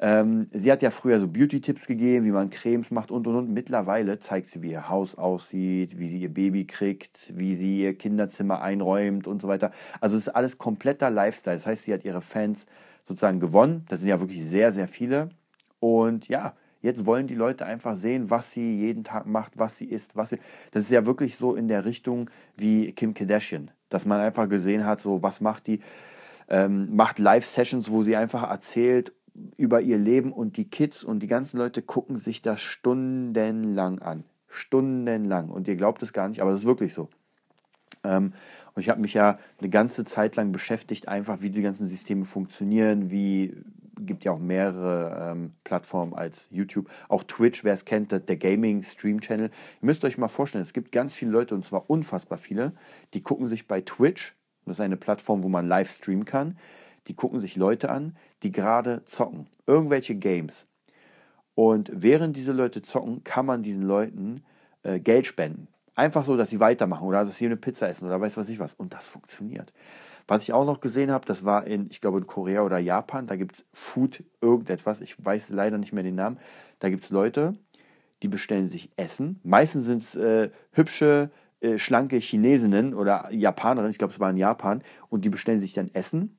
Ähm, 0.00 0.48
sie 0.52 0.72
hat 0.72 0.82
ja 0.82 0.90
früher 0.90 1.20
so 1.20 1.28
Beauty-Tipps 1.28 1.86
gegeben, 1.86 2.24
wie 2.24 2.30
man 2.30 2.50
Cremes 2.50 2.90
macht 2.90 3.10
und 3.10 3.26
und 3.26 3.36
und. 3.36 3.50
Mittlerweile 3.50 4.18
zeigt 4.18 4.50
sie, 4.50 4.60
wie 4.60 4.72
ihr 4.72 4.88
Haus 4.88 5.14
aussieht, 5.14 5.98
wie 5.98 6.08
sie 6.08 6.18
ihr 6.18 6.34
Baby 6.34 6.66
kriegt, 6.66 7.32
wie 7.36 7.54
sie 7.54 7.82
ihr 7.82 7.96
Kinderzimmer 7.96 8.60
einräumt 8.60 9.28
und 9.28 9.40
so 9.40 9.48
weiter. 9.48 9.70
Also 10.00 10.16
es 10.16 10.26
ist 10.26 10.34
alles 10.34 10.58
kompletter 10.58 11.10
Lifestyle. 11.10 11.56
Das 11.56 11.66
heißt, 11.66 11.84
sie 11.84 11.94
hat 11.94 12.04
ihre 12.04 12.22
Fans 12.22 12.66
sozusagen 13.04 13.38
gewonnen. 13.38 13.84
Das 13.88 14.00
sind 14.00 14.08
ja 14.08 14.20
wirklich 14.20 14.44
sehr, 14.44 14.72
sehr 14.72 14.88
viele. 14.88 15.30
Und 15.78 16.28
ja, 16.28 16.54
Jetzt 16.84 17.06
wollen 17.06 17.26
die 17.26 17.34
Leute 17.34 17.64
einfach 17.64 17.96
sehen, 17.96 18.28
was 18.28 18.52
sie 18.52 18.76
jeden 18.76 19.04
Tag 19.04 19.24
macht, 19.24 19.58
was 19.58 19.78
sie 19.78 19.86
isst, 19.86 20.16
was 20.16 20.28
sie. 20.28 20.38
Das 20.70 20.82
ist 20.82 20.90
ja 20.90 21.06
wirklich 21.06 21.38
so 21.38 21.54
in 21.54 21.66
der 21.66 21.86
Richtung 21.86 22.28
wie 22.58 22.92
Kim 22.92 23.14
Kardashian, 23.14 23.70
dass 23.88 24.04
man 24.04 24.20
einfach 24.20 24.50
gesehen 24.50 24.84
hat, 24.84 25.00
so 25.00 25.22
was 25.22 25.40
macht 25.40 25.66
die, 25.66 25.80
ähm, 26.46 26.94
macht 26.94 27.18
Live-Sessions, 27.18 27.90
wo 27.90 28.02
sie 28.02 28.16
einfach 28.16 28.50
erzählt 28.50 29.14
über 29.56 29.80
ihr 29.80 29.96
Leben 29.96 30.30
und 30.30 30.58
die 30.58 30.68
Kids 30.68 31.02
und 31.02 31.20
die 31.20 31.26
ganzen 31.26 31.56
Leute 31.56 31.80
gucken 31.80 32.18
sich 32.18 32.42
das 32.42 32.60
stundenlang 32.60 34.00
an. 34.00 34.24
Stundenlang. 34.50 35.48
Und 35.48 35.66
ihr 35.68 35.76
glaubt 35.76 36.02
es 36.02 36.12
gar 36.12 36.28
nicht, 36.28 36.42
aber 36.42 36.50
das 36.50 36.60
ist 36.60 36.66
wirklich 36.66 36.92
so. 36.92 37.08
Ähm, 38.04 38.34
und 38.74 38.82
ich 38.82 38.90
habe 38.90 39.00
mich 39.00 39.14
ja 39.14 39.38
eine 39.58 39.70
ganze 39.70 40.04
Zeit 40.04 40.36
lang 40.36 40.52
beschäftigt, 40.52 41.08
einfach 41.08 41.40
wie 41.40 41.48
die 41.48 41.62
ganzen 41.62 41.86
Systeme 41.86 42.26
funktionieren, 42.26 43.10
wie 43.10 43.56
gibt 43.98 44.24
ja 44.24 44.32
auch 44.32 44.38
mehrere 44.38 45.32
ähm, 45.32 45.52
Plattformen 45.64 46.14
als 46.14 46.48
YouTube. 46.50 46.88
Auch 47.08 47.22
Twitch, 47.24 47.64
wer 47.64 47.74
es 47.74 47.84
kennt, 47.84 48.12
der 48.12 48.36
Gaming-Stream-Channel. 48.36 49.48
Ihr 49.48 49.86
müsst 49.86 50.04
euch 50.04 50.18
mal 50.18 50.28
vorstellen, 50.28 50.62
es 50.62 50.72
gibt 50.72 50.92
ganz 50.92 51.14
viele 51.14 51.30
Leute, 51.30 51.54
und 51.54 51.64
zwar 51.64 51.88
unfassbar 51.88 52.38
viele, 52.38 52.72
die 53.14 53.22
gucken 53.22 53.48
sich 53.48 53.66
bei 53.66 53.80
Twitch, 53.80 54.34
das 54.66 54.76
ist 54.76 54.80
eine 54.80 54.96
Plattform, 54.96 55.42
wo 55.42 55.48
man 55.48 55.68
live 55.68 55.90
streamen 55.90 56.24
kann, 56.24 56.58
die 57.06 57.14
gucken 57.14 57.40
sich 57.40 57.56
Leute 57.56 57.90
an, 57.90 58.16
die 58.42 58.52
gerade 58.52 59.04
zocken. 59.04 59.46
Irgendwelche 59.66 60.14
Games. 60.14 60.66
Und 61.54 61.90
während 61.92 62.36
diese 62.36 62.52
Leute 62.52 62.82
zocken, 62.82 63.22
kann 63.24 63.46
man 63.46 63.62
diesen 63.62 63.82
Leuten 63.82 64.42
äh, 64.82 64.98
Geld 64.98 65.26
spenden. 65.26 65.68
Einfach 65.94 66.24
so, 66.24 66.36
dass 66.36 66.50
sie 66.50 66.58
weitermachen 66.58 67.06
oder 67.06 67.24
dass 67.24 67.36
sie 67.36 67.46
eine 67.46 67.56
Pizza 67.56 67.88
essen 67.88 68.06
oder 68.06 68.20
weiß 68.20 68.36
was 68.36 68.48
ich 68.48 68.58
was. 68.58 68.74
Und 68.74 68.92
das 68.92 69.06
funktioniert. 69.06 69.72
Was 70.26 70.42
ich 70.42 70.52
auch 70.52 70.64
noch 70.64 70.80
gesehen 70.80 71.10
habe, 71.10 71.26
das 71.26 71.44
war 71.44 71.66
in, 71.66 71.88
ich 71.90 72.00
glaube, 72.00 72.18
in 72.18 72.26
Korea 72.26 72.62
oder 72.62 72.78
Japan, 72.78 73.26
da 73.26 73.36
gibt 73.36 73.56
es 73.56 73.66
Food 73.72 74.24
irgendetwas, 74.40 75.00
ich 75.00 75.22
weiß 75.22 75.50
leider 75.50 75.78
nicht 75.78 75.92
mehr 75.92 76.02
den 76.02 76.14
Namen. 76.14 76.38
Da 76.78 76.88
gibt 76.88 77.04
es 77.04 77.10
Leute, 77.10 77.54
die 78.22 78.28
bestellen 78.28 78.68
sich 78.68 78.90
Essen. 78.96 79.40
Meistens 79.42 79.84
sind 79.84 80.02
es 80.02 80.14
äh, 80.16 80.50
hübsche, 80.72 81.30
äh, 81.60 81.78
schlanke 81.78 82.16
Chinesinnen 82.16 82.94
oder 82.94 83.30
Japanerinnen, 83.32 83.90
ich 83.90 83.98
glaube, 83.98 84.14
es 84.14 84.20
war 84.20 84.30
in 84.30 84.36
Japan, 84.36 84.82
und 85.10 85.24
die 85.24 85.30
bestellen 85.30 85.60
sich 85.60 85.74
dann 85.74 85.90
Essen. 85.92 86.36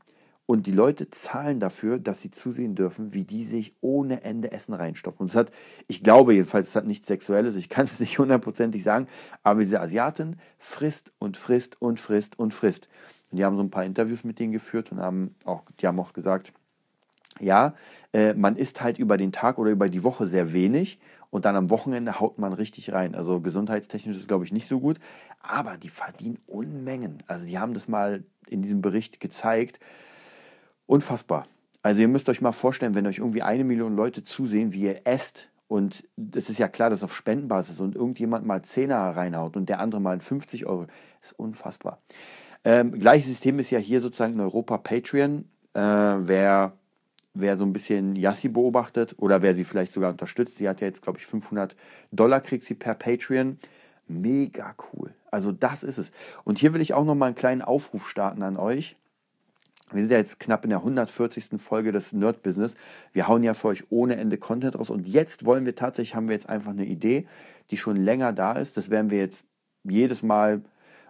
Und 0.48 0.68
die 0.68 0.72
Leute 0.72 1.10
zahlen 1.10 1.60
dafür, 1.60 1.98
dass 1.98 2.22
sie 2.22 2.30
zusehen 2.30 2.76
dürfen, 2.76 3.14
wie 3.16 3.24
die 3.24 3.44
sich 3.44 3.74
ohne 3.82 4.24
Ende 4.24 4.52
Essen 4.52 4.76
reinstopfen. 4.76 5.24
Und 5.24 5.30
es 5.32 5.36
hat, 5.36 5.52
ich 5.88 6.04
glaube 6.04 6.36
jedenfalls, 6.36 6.68
es 6.68 6.76
hat 6.76 6.86
nichts 6.86 7.08
Sexuelles, 7.08 7.56
ich 7.56 7.70
kann 7.70 7.86
es 7.86 8.00
nicht 8.00 8.20
hundertprozentig 8.20 8.84
sagen, 8.84 9.08
aber 9.42 9.62
diese 9.62 9.82
Asiatin 9.82 10.38
frisst 10.60 11.12
und 11.18 11.38
frisst 11.38 11.82
und 11.82 12.00
frisst 12.00 12.38
und 12.38 12.54
frisst. 12.54 12.88
Und 13.36 13.40
die 13.40 13.44
haben 13.44 13.58
so 13.58 13.64
ein 13.64 13.70
paar 13.70 13.84
Interviews 13.84 14.24
mit 14.24 14.40
denen 14.40 14.54
geführt 14.54 14.94
und 14.94 15.02
haben 15.02 15.36
auch, 15.44 15.64
die 15.82 15.88
haben 15.88 16.00
auch 16.00 16.14
gesagt, 16.14 16.54
ja, 17.42 17.74
äh, 18.14 18.34
man 18.34 18.56
isst 18.56 18.80
halt 18.80 18.98
über 18.98 19.18
den 19.18 19.34
Tag 19.34 19.58
oder 19.58 19.72
über 19.72 19.90
die 19.90 20.04
Woche 20.04 20.26
sehr 20.26 20.54
wenig 20.54 21.02
und 21.32 21.44
dann 21.44 21.58
am 21.58 21.70
Wochenende 21.70 22.22
haut 22.22 22.40
man 22.40 22.54
richtig 22.54 22.94
rein. 22.94 23.14
Also 23.14 23.42
gesundheitstechnisch 23.42 24.16
ist, 24.16 24.30
glaube 24.30 24.46
ich, 24.46 24.54
nicht 24.54 24.70
so 24.70 24.80
gut, 24.80 25.02
aber 25.42 25.76
die 25.76 25.90
verdienen 25.90 26.40
Unmengen. 26.48 27.24
Also 27.28 27.46
die 27.46 27.60
haben 27.60 27.74
das 27.74 27.90
mal 27.90 28.24
in 28.48 28.62
diesem 28.62 28.82
Bericht 28.82 29.20
gezeigt. 29.20 29.82
Unfassbar. 30.86 31.46
Also 31.82 32.00
ihr 32.00 32.08
müsst 32.08 32.30
euch 32.30 32.40
mal 32.40 32.54
vorstellen, 32.54 32.96
wenn 32.96 33.06
euch 33.06 33.18
irgendwie 33.18 33.42
eine 33.42 33.66
Million 33.66 33.98
Leute 33.98 34.24
zusehen, 34.24 34.72
wie 34.72 34.84
ihr 34.84 35.02
esst, 35.04 35.50
und 35.68 36.08
es 36.34 36.50
ist 36.50 36.60
ja 36.60 36.68
klar, 36.68 36.90
dass 36.90 37.04
auf 37.04 37.16
Spendenbasis 37.16 37.82
und 37.82 37.96
irgendjemand 37.96 38.46
mal 38.46 38.60
10er 38.60 39.16
reinhaut 39.16 39.58
und 39.58 39.68
der 39.68 39.80
andere 39.80 40.00
mal 40.00 40.20
50 40.20 40.68
Euro, 40.68 40.86
ist 41.22 41.38
unfassbar. 41.38 42.00
Ähm, 42.66 43.00
gleiches 43.00 43.28
System 43.28 43.60
ist 43.60 43.70
ja 43.70 43.80
hier 43.80 44.02
sozusagen 44.02 44.34
in 44.34 44.42
Europa 44.42 44.78
Patreon. 44.78 45.46
Äh, 45.74 45.80
wer 45.80 46.74
wer 47.36 47.58
so 47.58 47.66
ein 47.66 47.74
bisschen 47.74 48.16
Yassi 48.16 48.48
beobachtet 48.48 49.16
oder 49.18 49.42
wer 49.42 49.54
sie 49.54 49.66
vielleicht 49.66 49.92
sogar 49.92 50.10
unterstützt, 50.10 50.56
sie 50.56 50.68
hat 50.68 50.82
ja 50.82 50.88
jetzt, 50.88 51.02
glaube 51.02 51.20
ich, 51.20 51.26
500 51.26 51.76
Dollar 52.12 52.42
kriegt 52.42 52.64
sie 52.64 52.74
per 52.74 52.96
Patreon. 52.96 53.60
Mega 54.08 54.74
cool. 54.94 55.14
Also 55.32 55.52
das 55.52 55.84
ist 55.84 55.98
es. 55.98 56.12
Und 56.44 56.60
hier 56.60 56.74
will 56.74 56.82
ich 56.82 56.94
auch 56.94 57.06
noch 57.06 57.16
mal 57.16 57.28
einen 57.28 57.36
kleinen 57.36 57.62
Aufruf 57.62 58.08
starten 58.08 58.42
an 58.42 58.58
euch. 58.58 58.96
Wir 59.92 60.02
sind 60.02 60.12
ja 60.12 60.18
jetzt 60.18 60.40
knapp 60.40 60.64
in 60.64 60.70
der 60.70 60.80
140. 60.80 61.62
Folge 61.62 61.92
des 61.92 62.14
Nerd 62.14 62.42
Business. 62.42 62.76
Wir 63.14 63.28
hauen 63.28 63.44
ja 63.44 63.54
für 63.54 63.68
euch 63.68 63.84
ohne 63.90 64.16
Ende 64.16 64.38
Content 64.38 64.78
raus. 64.80 64.90
Und 64.90 65.08
jetzt 65.08 65.46
wollen 65.46 65.66
wir 65.66 65.76
tatsächlich, 65.76 66.16
haben 66.16 66.28
wir 66.28 66.36
jetzt 66.36 66.50
einfach 66.50 66.72
eine 66.72 66.86
Idee, 66.86 67.28
die 67.72 67.78
schon 67.78 67.98
länger 67.98 68.34
da 68.34 68.54
ist. 68.54 68.78
Das 68.78 68.90
werden 68.90 69.12
wir 69.12 69.20
jetzt 69.20 69.44
jedes 69.84 70.24
Mal 70.24 70.62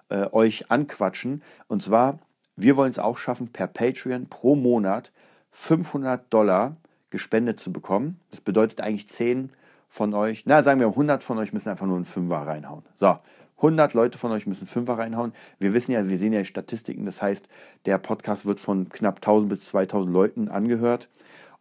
äh, 0.09 0.27
euch 0.31 0.71
anquatschen. 0.71 1.41
Und 1.67 1.83
zwar, 1.83 2.19
wir 2.55 2.77
wollen 2.77 2.91
es 2.91 2.99
auch 2.99 3.17
schaffen, 3.17 3.49
per 3.49 3.67
Patreon 3.67 4.27
pro 4.27 4.55
Monat 4.55 5.11
500 5.51 6.33
Dollar 6.33 6.77
gespendet 7.09 7.59
zu 7.59 7.71
bekommen. 7.71 8.19
Das 8.31 8.41
bedeutet 8.41 8.81
eigentlich 8.81 9.07
10 9.07 9.51
von 9.87 10.13
euch, 10.13 10.43
na 10.45 10.61
sagen 10.61 10.81
wir 10.81 10.87
100 10.87 11.23
von 11.23 11.37
euch 11.37 11.53
müssen 11.53 11.69
einfach 11.69 11.85
nur 11.85 11.95
einen 11.95 12.05
Fünfer 12.05 12.45
reinhauen. 12.45 12.83
So, 12.97 13.17
100 13.57 13.93
Leute 13.93 14.17
von 14.17 14.31
euch 14.31 14.45
müssen 14.45 14.67
Fünfer 14.67 14.97
reinhauen. 14.97 15.33
Wir 15.59 15.73
wissen 15.73 15.93
ja, 15.93 16.09
wir 16.09 16.17
sehen 16.17 16.33
ja 16.33 16.39
die 16.39 16.45
Statistiken, 16.45 17.05
das 17.05 17.21
heißt, 17.21 17.47
der 17.85 17.97
Podcast 17.97 18.45
wird 18.45 18.59
von 18.59 18.89
knapp 18.89 19.17
1000 19.17 19.49
bis 19.49 19.65
2000 19.67 20.13
Leuten 20.13 20.49
angehört 20.49 21.07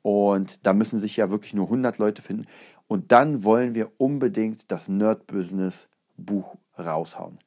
und 0.03 0.59
da 0.67 0.73
müssen 0.73 0.99
sich 0.99 1.17
ja 1.17 1.31
wirklich 1.31 1.55
nur 1.55 1.67
100 1.67 1.99
Leute 1.99 2.21
finden. 2.21 2.47
Und 2.89 3.13
dann 3.13 3.45
wollen 3.45 3.75
wir 3.75 3.93
unbedingt 3.99 4.71
das 4.71 4.89
Nerd 4.89 5.27
Business 5.27 5.89
Buch 6.17 6.57
raushauen. 6.79 7.39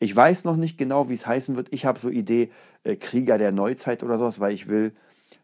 Ich 0.00 0.14
weiß 0.16 0.44
noch 0.44 0.56
nicht 0.56 0.78
genau, 0.78 1.08
wie 1.08 1.14
es 1.14 1.26
heißen 1.26 1.54
wird. 1.54 1.68
Ich 1.70 1.86
habe 1.86 1.98
so 1.98 2.08
Idee 2.08 2.50
äh, 2.82 2.96
Krieger 2.96 3.38
der 3.38 3.52
Neuzeit 3.52 4.02
oder 4.02 4.18
sowas, 4.18 4.40
weil 4.40 4.52
ich 4.52 4.66
will 4.66 4.92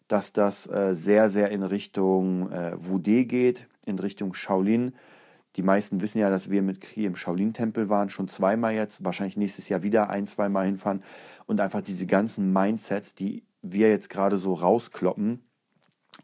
dass 0.08 0.32
das 0.32 0.68
äh, 0.68 0.94
sehr, 0.94 1.30
sehr 1.30 1.50
in 1.50 1.62
Richtung 1.62 2.50
äh, 2.52 2.76
Wudé 2.76 3.24
geht, 3.24 3.66
in 3.86 3.98
Richtung 3.98 4.34
Shaolin. 4.34 4.94
Die 5.56 5.62
meisten 5.62 6.00
wissen 6.00 6.18
ja, 6.18 6.30
dass 6.30 6.50
wir 6.50 6.62
mit 6.62 6.80
Kri 6.80 7.06
im 7.06 7.16
Shaolin-Tempel 7.16 7.88
waren, 7.88 8.10
schon 8.10 8.28
zweimal 8.28 8.74
jetzt, 8.74 9.04
wahrscheinlich 9.04 9.36
nächstes 9.36 9.68
Jahr 9.68 9.82
wieder 9.82 10.10
ein, 10.10 10.26
zweimal 10.26 10.66
hinfahren 10.66 11.02
und 11.46 11.60
einfach 11.60 11.80
diese 11.80 12.06
ganzen 12.06 12.52
Mindsets, 12.52 13.14
die 13.14 13.42
wir 13.62 13.88
jetzt 13.88 14.10
gerade 14.10 14.36
so 14.36 14.52
rauskloppen, 14.52 15.40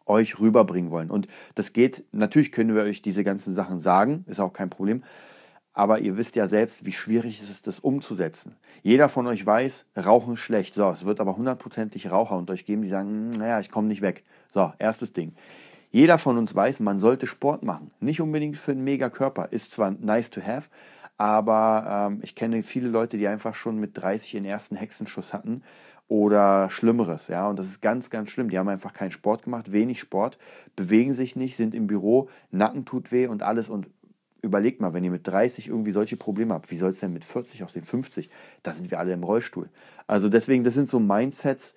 euch 0.06 0.38
rüberbringen 0.38 0.90
wollen. 0.90 1.10
Und 1.10 1.28
das 1.54 1.72
geht, 1.72 2.04
natürlich 2.12 2.52
können 2.52 2.74
wir 2.74 2.82
euch 2.82 3.02
diese 3.02 3.24
ganzen 3.24 3.52
Sachen 3.52 3.78
sagen, 3.78 4.24
ist 4.28 4.40
auch 4.40 4.52
kein 4.52 4.70
Problem, 4.70 5.02
aber 5.74 6.00
ihr 6.00 6.16
wisst 6.16 6.36
ja 6.36 6.46
selbst, 6.46 6.84
wie 6.84 6.92
schwierig 6.92 7.40
es 7.40 7.48
ist, 7.48 7.66
das 7.66 7.80
umzusetzen. 7.80 8.56
Jeder 8.82 9.08
von 9.08 9.26
euch 9.26 9.44
weiß, 9.44 9.86
Rauchen 9.96 10.34
ist 10.34 10.40
schlecht. 10.40 10.74
So, 10.74 10.90
es 10.90 11.04
wird 11.04 11.20
aber 11.20 11.36
hundertprozentig 11.36 12.10
Raucher 12.10 12.36
unter 12.36 12.52
euch 12.52 12.66
geben, 12.66 12.82
die 12.82 12.88
sagen, 12.88 13.08
hm, 13.08 13.30
naja, 13.38 13.60
ich 13.60 13.70
komme 13.70 13.88
nicht 13.88 14.02
weg. 14.02 14.24
So, 14.52 14.72
erstes 14.78 15.12
Ding. 15.12 15.34
Jeder 15.90 16.18
von 16.18 16.38
uns 16.38 16.54
weiß, 16.54 16.80
man 16.80 16.98
sollte 16.98 17.26
Sport 17.26 17.62
machen. 17.62 17.90
Nicht 18.00 18.20
unbedingt 18.20 18.56
für 18.56 18.72
einen 18.72 18.84
Mega-Körper. 18.84 19.48
Ist 19.50 19.72
zwar 19.72 19.90
nice 19.90 20.30
to 20.30 20.40
have, 20.42 20.68
aber 21.18 22.08
ähm, 22.10 22.20
ich 22.22 22.34
kenne 22.34 22.62
viele 22.62 22.88
Leute, 22.88 23.18
die 23.18 23.28
einfach 23.28 23.54
schon 23.54 23.78
mit 23.78 23.96
30 23.96 24.32
den 24.32 24.44
ersten 24.44 24.76
Hexenschuss 24.76 25.32
hatten 25.32 25.62
oder 26.08 26.68
Schlimmeres. 26.70 27.28
Ja, 27.28 27.48
und 27.48 27.58
das 27.58 27.66
ist 27.66 27.80
ganz, 27.80 28.10
ganz 28.10 28.30
schlimm. 28.30 28.50
Die 28.50 28.58
haben 28.58 28.68
einfach 28.68 28.92
keinen 28.92 29.12
Sport 29.12 29.44
gemacht, 29.44 29.72
wenig 29.72 30.00
Sport, 30.00 30.38
bewegen 30.76 31.14
sich 31.14 31.36
nicht, 31.36 31.56
sind 31.56 31.74
im 31.74 31.86
Büro, 31.86 32.28
Nacken 32.50 32.84
tut 32.84 33.12
weh 33.12 33.26
und 33.26 33.42
alles. 33.42 33.70
Und 33.70 33.86
überlegt 34.42 34.80
mal, 34.80 34.92
wenn 34.92 35.04
ihr 35.04 35.10
mit 35.10 35.26
30 35.26 35.68
irgendwie 35.68 35.92
solche 35.92 36.16
Probleme 36.16 36.52
habt, 36.52 36.70
wie 36.70 36.76
soll 36.76 36.90
es 36.90 37.00
denn 37.00 37.12
mit 37.12 37.24
40 37.24 37.62
aussehen, 37.64 37.84
50? 37.84 38.28
Da 38.62 38.74
sind 38.74 38.90
wir 38.90 38.98
alle 38.98 39.12
im 39.12 39.22
Rollstuhl. 39.22 39.70
Also 40.06 40.28
deswegen, 40.28 40.64
das 40.64 40.74
sind 40.74 40.88
so 40.88 40.98
Mindsets, 40.98 41.76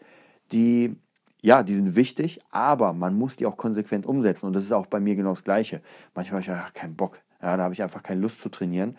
die, 0.51 0.95
ja, 1.41 1.63
die 1.63 1.75
sind 1.75 1.95
wichtig, 1.95 2.39
aber 2.50 2.93
man 2.93 3.15
muss 3.17 3.38
die 3.38 3.45
auch 3.45 3.57
konsequent 3.57 4.05
umsetzen. 4.05 4.48
Und 4.48 4.53
das 4.53 4.63
ist 4.63 4.72
auch 4.72 4.88
bei 4.88 5.00
mir 5.00 5.15
genau 5.15 5.29
das 5.29 5.43
Gleiche. 5.43 5.81
Manchmal 6.15 6.41
habe 6.41 6.41
ich 6.41 6.48
ja 6.48 6.67
keinen 6.74 6.95
Bock. 6.95 7.19
Ja, 7.41 7.55
da 7.55 7.63
habe 7.63 7.74
ich 7.74 7.84
einfach 7.84 8.01
keine 8.01 8.22
Lust 8.22 8.39
zu 8.39 8.50
trainieren. 8.50 8.98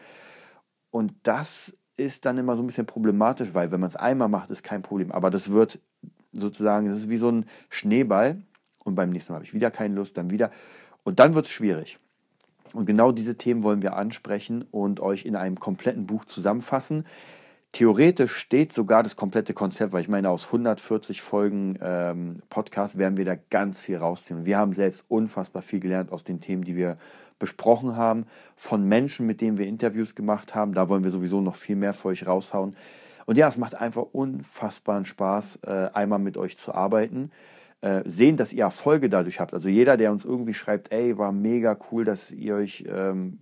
Und 0.91 1.13
das 1.25 1.77
ist 1.97 2.25
dann 2.25 2.39
immer 2.39 2.55
so 2.57 2.63
ein 2.63 2.67
bisschen 2.67 2.87
problematisch, 2.87 3.53
weil 3.53 3.73
wenn 3.73 3.81
man 3.81 3.89
es 3.89 3.97
einmal 3.97 4.29
macht, 4.29 4.51
ist 4.51 4.63
kein 4.63 4.83
Problem. 4.83 5.11
Aber 5.11 5.31
das 5.31 5.51
wird 5.51 5.81
sozusagen, 6.33 6.89
das 6.89 6.99
ist 6.99 7.11
wie 7.11 7.17
so 7.17 7.31
ein 7.31 7.47
Schneeball. 7.69 8.43
Und 8.85 8.95
beim 8.95 9.11
nächsten 9.11 9.33
Mal 9.33 9.39
habe 9.39 9.45
ich 9.45 9.55
wieder 9.55 9.73
keine 9.73 9.97
Lust, 9.97 10.17
dann 10.17 10.31
wieder. 10.31 10.53
Und 11.03 11.19
dann 11.19 11.35
wird 11.35 11.47
es 11.47 11.53
schwierig. 11.53 11.99
Und 12.77 12.87
genau 12.87 13.11
diese 13.11 13.37
Themen 13.37 13.63
wollen 13.63 13.83
wir 13.83 13.97
ansprechen 13.97 14.67
und 14.71 15.01
euch 15.01 15.25
in 15.25 15.35
einem 15.35 15.59
kompletten 15.59 16.07
Buch 16.07 16.25
zusammenfassen. 16.27 17.07
Theoretisch 17.73 18.37
steht 18.37 18.73
sogar 18.73 19.03
das 19.03 19.17
komplette 19.17 19.53
Konzept, 19.53 19.93
weil 19.93 20.01
ich 20.01 20.09
meine, 20.09 20.31
aus 20.31 20.47
140 20.47 21.21
Folgen 21.21 21.79
ähm, 21.83 22.43
Podcast 22.49 22.97
werden 22.97 23.17
wir 23.17 23.25
da 23.25 23.35
ganz 23.51 23.81
viel 23.81 23.97
rausziehen. 23.97 24.45
Wir 24.45 24.59
haben 24.59 24.73
selbst 24.73 25.05
unfassbar 25.09 25.63
viel 25.63 25.81
gelernt 25.81 26.13
aus 26.13 26.25
den 26.25 26.41
Themen, 26.41 26.65
die 26.65 26.77
wir 26.77 26.97
besprochen 27.39 27.97
haben, 27.97 28.27
von 28.57 28.87
Menschen, 28.87 29.27
mit 29.27 29.41
denen 29.41 29.59
wir 29.59 29.67
Interviews 29.67 30.15
gemacht 30.15 30.55
haben. 30.55 30.73
Da 30.73 30.89
wollen 30.89 31.05
wir 31.05 31.11
sowieso 31.11 31.41
noch 31.41 31.57
viel 31.57 31.77
mehr 31.77 31.93
für 31.93 32.09
euch 32.09 32.27
raushauen. 32.27 32.77
Und 33.27 33.37
ja, 33.37 33.49
es 33.49 33.59
macht 33.59 33.75
einfach 33.75 34.07
unfassbaren 34.13 35.05
Spaß, 35.05 35.61
äh, 35.67 35.89
einmal 35.93 36.19
mit 36.19 36.39
euch 36.39 36.57
zu 36.57 36.75
arbeiten. 36.75 37.31
Äh, 37.83 38.03
sehen, 38.07 38.39
dass 38.39 38.55
ihr 38.55 38.65
Erfolge 38.65 39.11
dadurch 39.11 39.39
habt. 39.39 39.53
Also 39.53 39.69
jeder, 39.69 39.99
der 39.99 40.11
uns 40.11 40.25
irgendwie 40.25 40.55
schreibt, 40.55 40.93
ey, 40.93 41.19
war 41.19 41.31
mega 41.31 41.77
cool, 41.91 42.05
dass 42.05 42.31
ihr 42.31 42.55
euch, 42.55 42.85
ähm, 42.89 43.39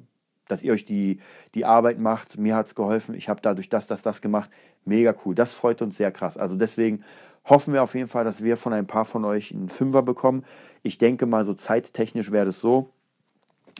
dass 0.48 0.64
ihr 0.64 0.72
euch 0.72 0.84
die, 0.84 1.20
die 1.54 1.64
Arbeit 1.64 2.00
macht, 2.00 2.36
mir 2.36 2.56
hat 2.56 2.66
es 2.66 2.74
geholfen, 2.74 3.14
ich 3.14 3.28
habe 3.28 3.40
dadurch 3.40 3.68
das, 3.68 3.86
das, 3.86 4.02
das 4.02 4.20
gemacht, 4.20 4.50
mega 4.84 5.14
cool. 5.24 5.36
Das 5.36 5.54
freut 5.54 5.82
uns 5.82 5.96
sehr 5.96 6.10
krass. 6.10 6.36
Also 6.36 6.56
deswegen 6.56 7.04
hoffen 7.44 7.72
wir 7.72 7.82
auf 7.82 7.94
jeden 7.94 8.08
Fall, 8.08 8.24
dass 8.24 8.42
wir 8.42 8.56
von 8.56 8.72
ein 8.72 8.88
paar 8.88 9.04
von 9.04 9.24
euch 9.24 9.54
einen 9.54 9.68
Fünfer 9.68 10.02
bekommen. 10.02 10.44
Ich 10.82 10.98
denke 10.98 11.26
mal, 11.26 11.44
so 11.44 11.54
zeittechnisch 11.54 12.32
wäre 12.32 12.48
es 12.48 12.60
so. 12.60 12.90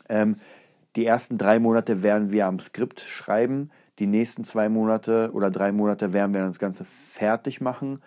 Ähm, 0.09 0.37
die 0.95 1.05
ersten 1.05 1.37
drei 1.37 1.59
Monate 1.59 2.05
werden 2.05 2.31
wir 2.31 2.47
am 2.47 2.61
Skript 2.61 3.01
schreiben. 3.01 3.71
Die 3.99 4.07
nächsten 4.07 4.45
zwei 4.45 4.69
Monate 4.69 5.31
oder 5.33 5.51
drei 5.51 5.73
Monate 5.73 6.13
werden 6.13 6.33
wir 6.33 6.47
das 6.47 6.61
Ganze 6.61 6.85
fertig 6.85 7.61
machen. 7.61 8.01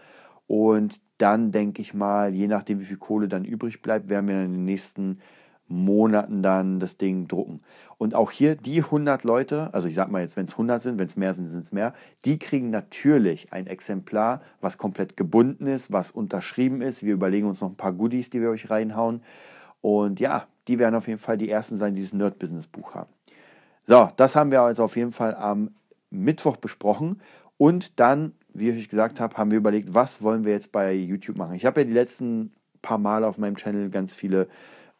Und 0.47 1.01
dann 1.17 1.51
denke 1.51 1.81
ich 1.81 1.93
mal, 1.93 2.33
je 2.33 2.47
nachdem, 2.47 2.79
wie 2.79 2.85
viel 2.85 2.97
Kohle 2.97 3.27
dann 3.27 3.45
übrig 3.45 3.81
bleibt, 3.81 4.09
werden 4.09 4.27
wir 4.27 4.43
in 4.43 4.53
den 4.53 4.65
nächsten 4.65 5.19
Monaten 5.67 6.41
dann 6.41 6.79
das 6.79 6.97
Ding 6.97 7.27
drucken. 7.27 7.61
Und 7.97 8.15
auch 8.15 8.31
hier 8.31 8.55
die 8.55 8.83
100 8.83 9.23
Leute, 9.23 9.73
also 9.73 9.87
ich 9.87 9.95
sag 9.95 10.09
mal 10.09 10.21
jetzt, 10.21 10.37
wenn 10.37 10.45
es 10.45 10.53
100 10.53 10.81
sind, 10.81 10.99
wenn 10.99 11.07
es 11.07 11.17
mehr 11.17 11.33
sind, 11.33 11.47
sind 11.49 11.65
es 11.65 11.71
mehr, 11.71 11.93
die 12.25 12.39
kriegen 12.39 12.69
natürlich 12.69 13.51
ein 13.51 13.67
Exemplar, 13.67 14.41
was 14.61 14.77
komplett 14.77 15.17
gebunden 15.17 15.67
ist, 15.67 15.91
was 15.91 16.11
unterschrieben 16.11 16.81
ist. 16.81 17.03
Wir 17.03 17.13
überlegen 17.13 17.47
uns 17.47 17.61
noch 17.61 17.69
ein 17.69 17.75
paar 17.75 17.93
Goodies, 17.93 18.29
die 18.29 18.41
wir 18.41 18.49
euch 18.49 18.69
reinhauen. 18.69 19.21
Und 19.81 20.19
ja, 20.19 20.47
die 20.67 20.79
werden 20.79 20.95
auf 20.95 21.07
jeden 21.07 21.19
Fall 21.19 21.37
die 21.37 21.49
ersten 21.49 21.77
sein, 21.77 21.93
die 21.93 22.01
dieses 22.01 22.13
Nerd-Business-Buch 22.13 22.95
haben. 22.95 23.09
So, 23.85 24.09
das 24.15 24.35
haben 24.35 24.51
wir 24.51 24.61
also 24.61 24.83
auf 24.83 24.95
jeden 24.95 25.11
Fall 25.11 25.35
am 25.35 25.71
Mittwoch 26.09 26.57
besprochen. 26.57 27.21
Und 27.57 27.99
dann 27.99 28.33
wie 28.59 28.69
ich 28.69 28.89
gesagt 28.89 29.19
habe, 29.19 29.37
haben 29.37 29.51
wir 29.51 29.57
überlegt, 29.57 29.93
was 29.93 30.21
wollen 30.21 30.43
wir 30.43 30.53
jetzt 30.53 30.71
bei 30.71 30.93
YouTube 30.93 31.37
machen. 31.37 31.55
Ich 31.55 31.65
habe 31.65 31.81
ja 31.81 31.85
die 31.85 31.93
letzten 31.93 32.51
paar 32.81 32.97
Male 32.97 33.27
auf 33.27 33.37
meinem 33.37 33.55
Channel 33.55 33.89
ganz 33.89 34.15
viele, 34.15 34.47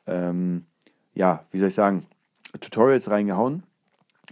ähm, 0.05 0.65
ja, 1.13 1.45
wie 1.51 1.59
soll 1.59 1.69
ich 1.69 1.75
sagen, 1.75 2.05
Tutorials 2.59 3.09
reingehauen 3.09 3.63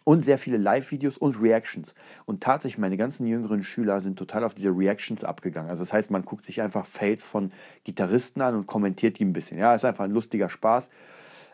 und 0.03 0.21
sehr 0.21 0.37
viele 0.37 0.57
Live-Videos 0.57 1.17
und 1.17 1.41
Reactions. 1.41 1.95
Und 2.25 2.41
tatsächlich, 2.41 2.77
meine 2.77 2.97
ganzen 2.97 3.27
jüngeren 3.27 3.63
Schüler 3.63 4.01
sind 4.01 4.17
total 4.17 4.43
auf 4.43 4.53
diese 4.53 4.69
Reactions 4.69 5.23
abgegangen. 5.23 5.69
Also 5.69 5.83
das 5.83 5.93
heißt, 5.93 6.11
man 6.11 6.23
guckt 6.23 6.45
sich 6.45 6.61
einfach 6.61 6.85
Fails 6.85 7.25
von 7.25 7.51
Gitarristen 7.83 8.41
an 8.41 8.55
und 8.55 8.67
kommentiert 8.67 9.19
die 9.19 9.25
ein 9.25 9.33
bisschen. 9.33 9.57
Ja, 9.57 9.73
ist 9.73 9.85
einfach 9.85 10.05
ein 10.05 10.11
lustiger 10.11 10.49
Spaß. 10.49 10.89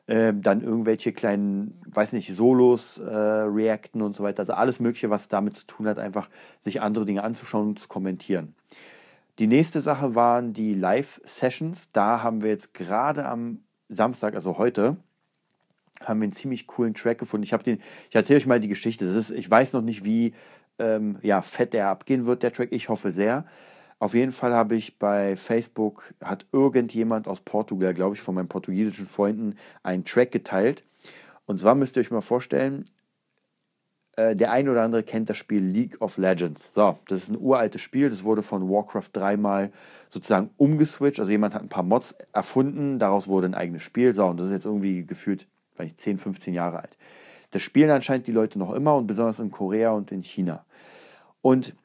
Ähm, 0.07 0.41
dann 0.41 0.61
irgendwelche 0.61 1.13
kleinen, 1.13 1.79
weiß 1.85 2.13
nicht, 2.13 2.33
Solos 2.35 2.97
äh, 2.97 3.03
reacten 3.05 4.01
und 4.01 4.13
so 4.15 4.23
weiter. 4.23 4.39
Also 4.39 4.53
alles 4.53 4.79
Mögliche, 4.79 5.09
was 5.09 5.27
damit 5.27 5.55
zu 5.55 5.67
tun 5.67 5.87
hat, 5.87 5.99
einfach 5.99 6.29
sich 6.59 6.81
andere 6.81 7.05
Dinge 7.05 7.23
anzuschauen 7.23 7.69
und 7.69 7.79
zu 7.79 7.87
kommentieren. 7.87 8.55
Die 9.39 9.47
nächste 9.47 9.81
Sache 9.81 10.15
waren 10.15 10.53
die 10.53 10.73
Live-Sessions. 10.73 11.91
Da 11.91 12.23
haben 12.23 12.41
wir 12.41 12.49
jetzt 12.49 12.73
gerade 12.73 13.25
am 13.25 13.59
Samstag, 13.89 14.35
also 14.35 14.57
heute, 14.57 14.97
haben 16.03 16.19
wir 16.19 16.25
einen 16.25 16.31
ziemlich 16.31 16.67
coolen 16.67 16.93
Track 16.93 17.19
gefunden. 17.19 17.43
Ich 17.43 17.53
ich 17.53 18.15
erzähle 18.15 18.37
euch 18.37 18.47
mal 18.47 18.59
die 18.59 18.67
Geschichte. 18.67 19.05
Das 19.05 19.15
ist, 19.15 19.31
ich 19.31 19.49
weiß 19.49 19.73
noch 19.73 19.81
nicht, 19.81 20.03
wie 20.03 20.33
ähm, 20.79 21.19
ja, 21.21 21.41
fett 21.41 21.73
der 21.73 21.89
abgehen 21.89 22.25
wird, 22.25 22.43
der 22.43 22.51
Track. 22.51 22.69
Ich 22.71 22.89
hoffe 22.89 23.11
sehr. 23.11 23.45
Auf 24.01 24.15
jeden 24.15 24.31
Fall 24.31 24.55
habe 24.55 24.75
ich 24.75 24.97
bei 24.97 25.35
Facebook, 25.35 26.15
hat 26.23 26.47
irgendjemand 26.51 27.27
aus 27.27 27.41
Portugal, 27.41 27.93
glaube 27.93 28.15
ich, 28.15 28.21
von 28.21 28.33
meinen 28.33 28.47
portugiesischen 28.47 29.05
Freunden, 29.05 29.55
einen 29.83 30.05
Track 30.05 30.31
geteilt. 30.31 30.81
Und 31.45 31.59
zwar 31.59 31.75
müsst 31.75 31.95
ihr 31.95 32.01
euch 32.01 32.09
mal 32.09 32.21
vorstellen, 32.21 32.85
äh, 34.15 34.35
der 34.35 34.49
eine 34.49 34.71
oder 34.71 34.81
andere 34.81 35.03
kennt 35.03 35.29
das 35.29 35.37
Spiel 35.37 35.63
League 35.63 36.01
of 36.01 36.17
Legends. 36.17 36.73
So, 36.73 36.97
das 37.09 37.21
ist 37.21 37.29
ein 37.29 37.37
uraltes 37.39 37.81
Spiel, 37.81 38.09
das 38.09 38.23
wurde 38.23 38.41
von 38.41 38.67
Warcraft 38.67 39.09
dreimal 39.13 39.71
sozusagen 40.09 40.49
umgeswitcht. 40.57 41.19
Also 41.19 41.31
jemand 41.31 41.53
hat 41.53 41.61
ein 41.61 41.69
paar 41.69 41.83
Mods 41.83 42.15
erfunden, 42.33 42.97
daraus 42.97 43.27
wurde 43.27 43.49
ein 43.49 43.53
eigenes 43.53 43.83
Spiel. 43.83 44.15
So, 44.15 44.25
und 44.25 44.39
das 44.39 44.47
ist 44.47 44.53
jetzt 44.53 44.65
irgendwie 44.65 45.05
gefühlt, 45.05 45.45
vielleicht 45.75 46.01
10, 46.01 46.17
15 46.17 46.55
Jahre 46.55 46.79
alt. 46.79 46.97
Das 47.51 47.61
spielen 47.61 47.91
anscheinend 47.91 48.25
die 48.25 48.31
Leute 48.31 48.57
noch 48.57 48.73
immer 48.73 48.95
und 48.95 49.05
besonders 49.05 49.39
in 49.39 49.51
Korea 49.51 49.91
und 49.91 50.11
in 50.11 50.23
China. 50.23 50.65
Und 51.43 51.75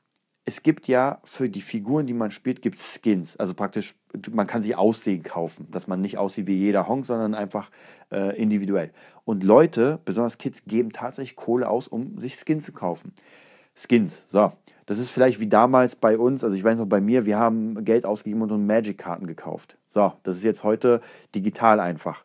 es 0.49 0.63
gibt 0.63 0.87
ja 0.87 1.19
für 1.25 1.49
die 1.49 1.61
Figuren, 1.61 2.07
die 2.07 2.15
man 2.15 2.31
spielt, 2.31 2.63
gibt 2.63 2.77
es 2.77 2.95
Skins. 2.95 3.37
Also 3.37 3.53
praktisch, 3.53 3.97
man 4.31 4.47
kann 4.47 4.63
sich 4.63 4.77
Aussehen 4.77 5.25
kaufen, 5.25 5.67
dass 5.73 5.89
man 5.89 6.01
nicht 6.01 6.19
aussieht 6.19 6.47
wie 6.47 6.55
jeder 6.55 6.87
Honk, 6.87 7.05
sondern 7.05 7.35
einfach 7.35 7.69
äh, 8.13 8.41
individuell. 8.41 8.93
Und 9.25 9.43
Leute, 9.43 9.99
besonders 10.05 10.39
Kids, 10.39 10.63
geben 10.65 10.93
tatsächlich 10.93 11.35
Kohle 11.35 11.69
aus, 11.69 11.89
um 11.89 12.21
sich 12.21 12.37
Skins 12.37 12.65
zu 12.65 12.73
kaufen. 12.73 13.13
Skins, 13.75 14.25
so. 14.29 14.53
Das 14.87 15.01
ist 15.01 15.11
vielleicht 15.11 15.41
wie 15.41 15.49
damals 15.49 15.97
bei 15.97 16.17
uns, 16.17 16.45
also 16.45 16.55
ich 16.55 16.63
weiß 16.63 16.79
noch 16.79 16.87
bei 16.87 17.01
mir, 17.01 17.27
wir 17.27 17.39
haben 17.39 17.85
Geld 17.85 18.07
ausgegeben 18.07 18.43
und 18.43 18.53
uns 18.53 18.65
Magic-Karten 18.65 19.27
gekauft. 19.27 19.77
So, 19.91 20.13
das 20.23 20.37
ist 20.37 20.45
jetzt 20.45 20.63
heute 20.63 21.01
digital 21.35 21.81
einfach. 21.81 22.25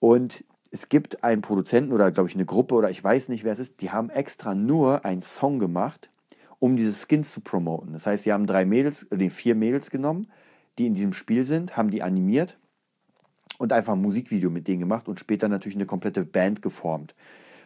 Und 0.00 0.44
es 0.70 0.90
gibt 0.90 1.24
einen 1.24 1.40
Produzenten 1.40 1.94
oder 1.94 2.10
glaube 2.10 2.28
ich 2.28 2.34
eine 2.34 2.44
Gruppe 2.44 2.74
oder 2.74 2.90
ich 2.90 3.02
weiß 3.02 3.30
nicht, 3.30 3.42
wer 3.42 3.52
es 3.52 3.58
ist, 3.58 3.80
die 3.80 3.90
haben 3.90 4.10
extra 4.10 4.54
nur 4.54 5.06
einen 5.06 5.22
Song 5.22 5.58
gemacht, 5.58 6.10
um 6.58 6.76
diese 6.76 6.92
Skins 6.92 7.32
zu 7.32 7.40
promoten. 7.40 7.92
Das 7.92 8.06
heißt, 8.06 8.24
sie 8.24 8.32
haben 8.32 8.46
drei 8.46 8.64
Mädels, 8.64 9.06
äh, 9.10 9.30
vier 9.30 9.54
Mädels 9.54 9.90
genommen, 9.90 10.30
die 10.78 10.86
in 10.86 10.94
diesem 10.94 11.12
Spiel 11.12 11.44
sind, 11.44 11.76
haben 11.76 11.90
die 11.90 12.02
animiert 12.02 12.58
und 13.58 13.72
einfach 13.72 13.94
ein 13.94 14.02
Musikvideo 14.02 14.50
mit 14.50 14.68
denen 14.68 14.80
gemacht 14.80 15.08
und 15.08 15.18
später 15.18 15.48
natürlich 15.48 15.76
eine 15.76 15.86
komplette 15.86 16.24
Band 16.24 16.62
geformt. 16.62 17.14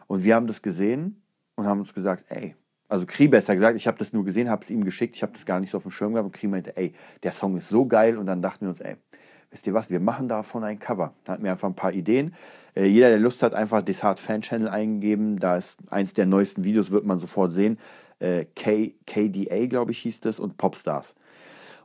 Und 0.07 0.25
wir 0.25 0.35
haben 0.35 0.47
das 0.47 0.63
gesehen 0.63 1.23
und 1.55 1.67
haben 1.67 1.81
uns 1.81 1.95
gesagt, 1.95 2.25
ey, 2.29 2.55
also 2.89 3.07
Kri 3.07 3.29
besser 3.29 3.55
gesagt, 3.55 3.77
ich 3.77 3.87
habe 3.87 3.99
das 3.99 4.13
nur 4.13 4.25
gesehen, 4.25 4.51
habe 4.51 4.63
es 4.63 4.71
ihm 4.71 4.85
geschickt, 4.85 5.17
ich 5.17 5.23
habe 5.23 5.33
das 5.33 5.47
gar 5.47 5.61
nicht 5.61 5.71
so 5.71 5.79
auf 5.79 5.85
dem 5.85 5.93
Schirm 5.93 6.13
gehabt 6.13 6.27
und 6.27 6.33
Kri 6.33 6.47
meinte, 6.47 6.77
ey, 6.77 6.93
der 7.23 7.33
Song 7.33 7.57
ist 7.57 7.69
so 7.71 7.87
geil 7.87 8.19
und 8.19 8.27
dann 8.27 8.43
dachten 8.43 8.67
wir 8.67 8.71
uns, 8.71 8.81
ey, 8.81 8.97
wisst 9.51 9.67
ihr 9.67 9.75
was, 9.75 9.89
wir 9.89 10.01
machen 10.01 10.29
davon 10.29 10.65
ein 10.65 10.79
Cover. 10.79 11.15
Da 11.25 11.33
hatten 11.33 11.45
wir 11.45 11.51
einfach 11.51 11.69
ein 11.69 11.75
paar 11.75 11.93
Ideen. 11.93 12.35
Äh, 12.75 12.87
jeder, 12.87 13.09
der 13.09 13.19
Lust 13.19 13.43
hat, 13.43 13.55
einfach 13.55 13.83
Desart 13.83 14.19
Fan 14.19 14.43
Channel 14.43 14.69
eingeben, 14.69 15.39
da 15.39 15.57
ist 15.57 15.81
eins 15.91 16.13
der 16.15 16.27
neuesten 16.27 16.65
Videos, 16.65 16.91
wird 16.91 17.07
man 17.07 17.19
sofort 17.19 17.53
sehen 17.53 17.79
äh, 18.23 18.47
K, 18.55 18.95
KDA, 19.07 19.67
glaube 19.67 19.91
ich, 19.91 19.99
hieß 19.99 20.21
das, 20.21 20.39
und 20.41 20.57
Popstars. 20.57 21.15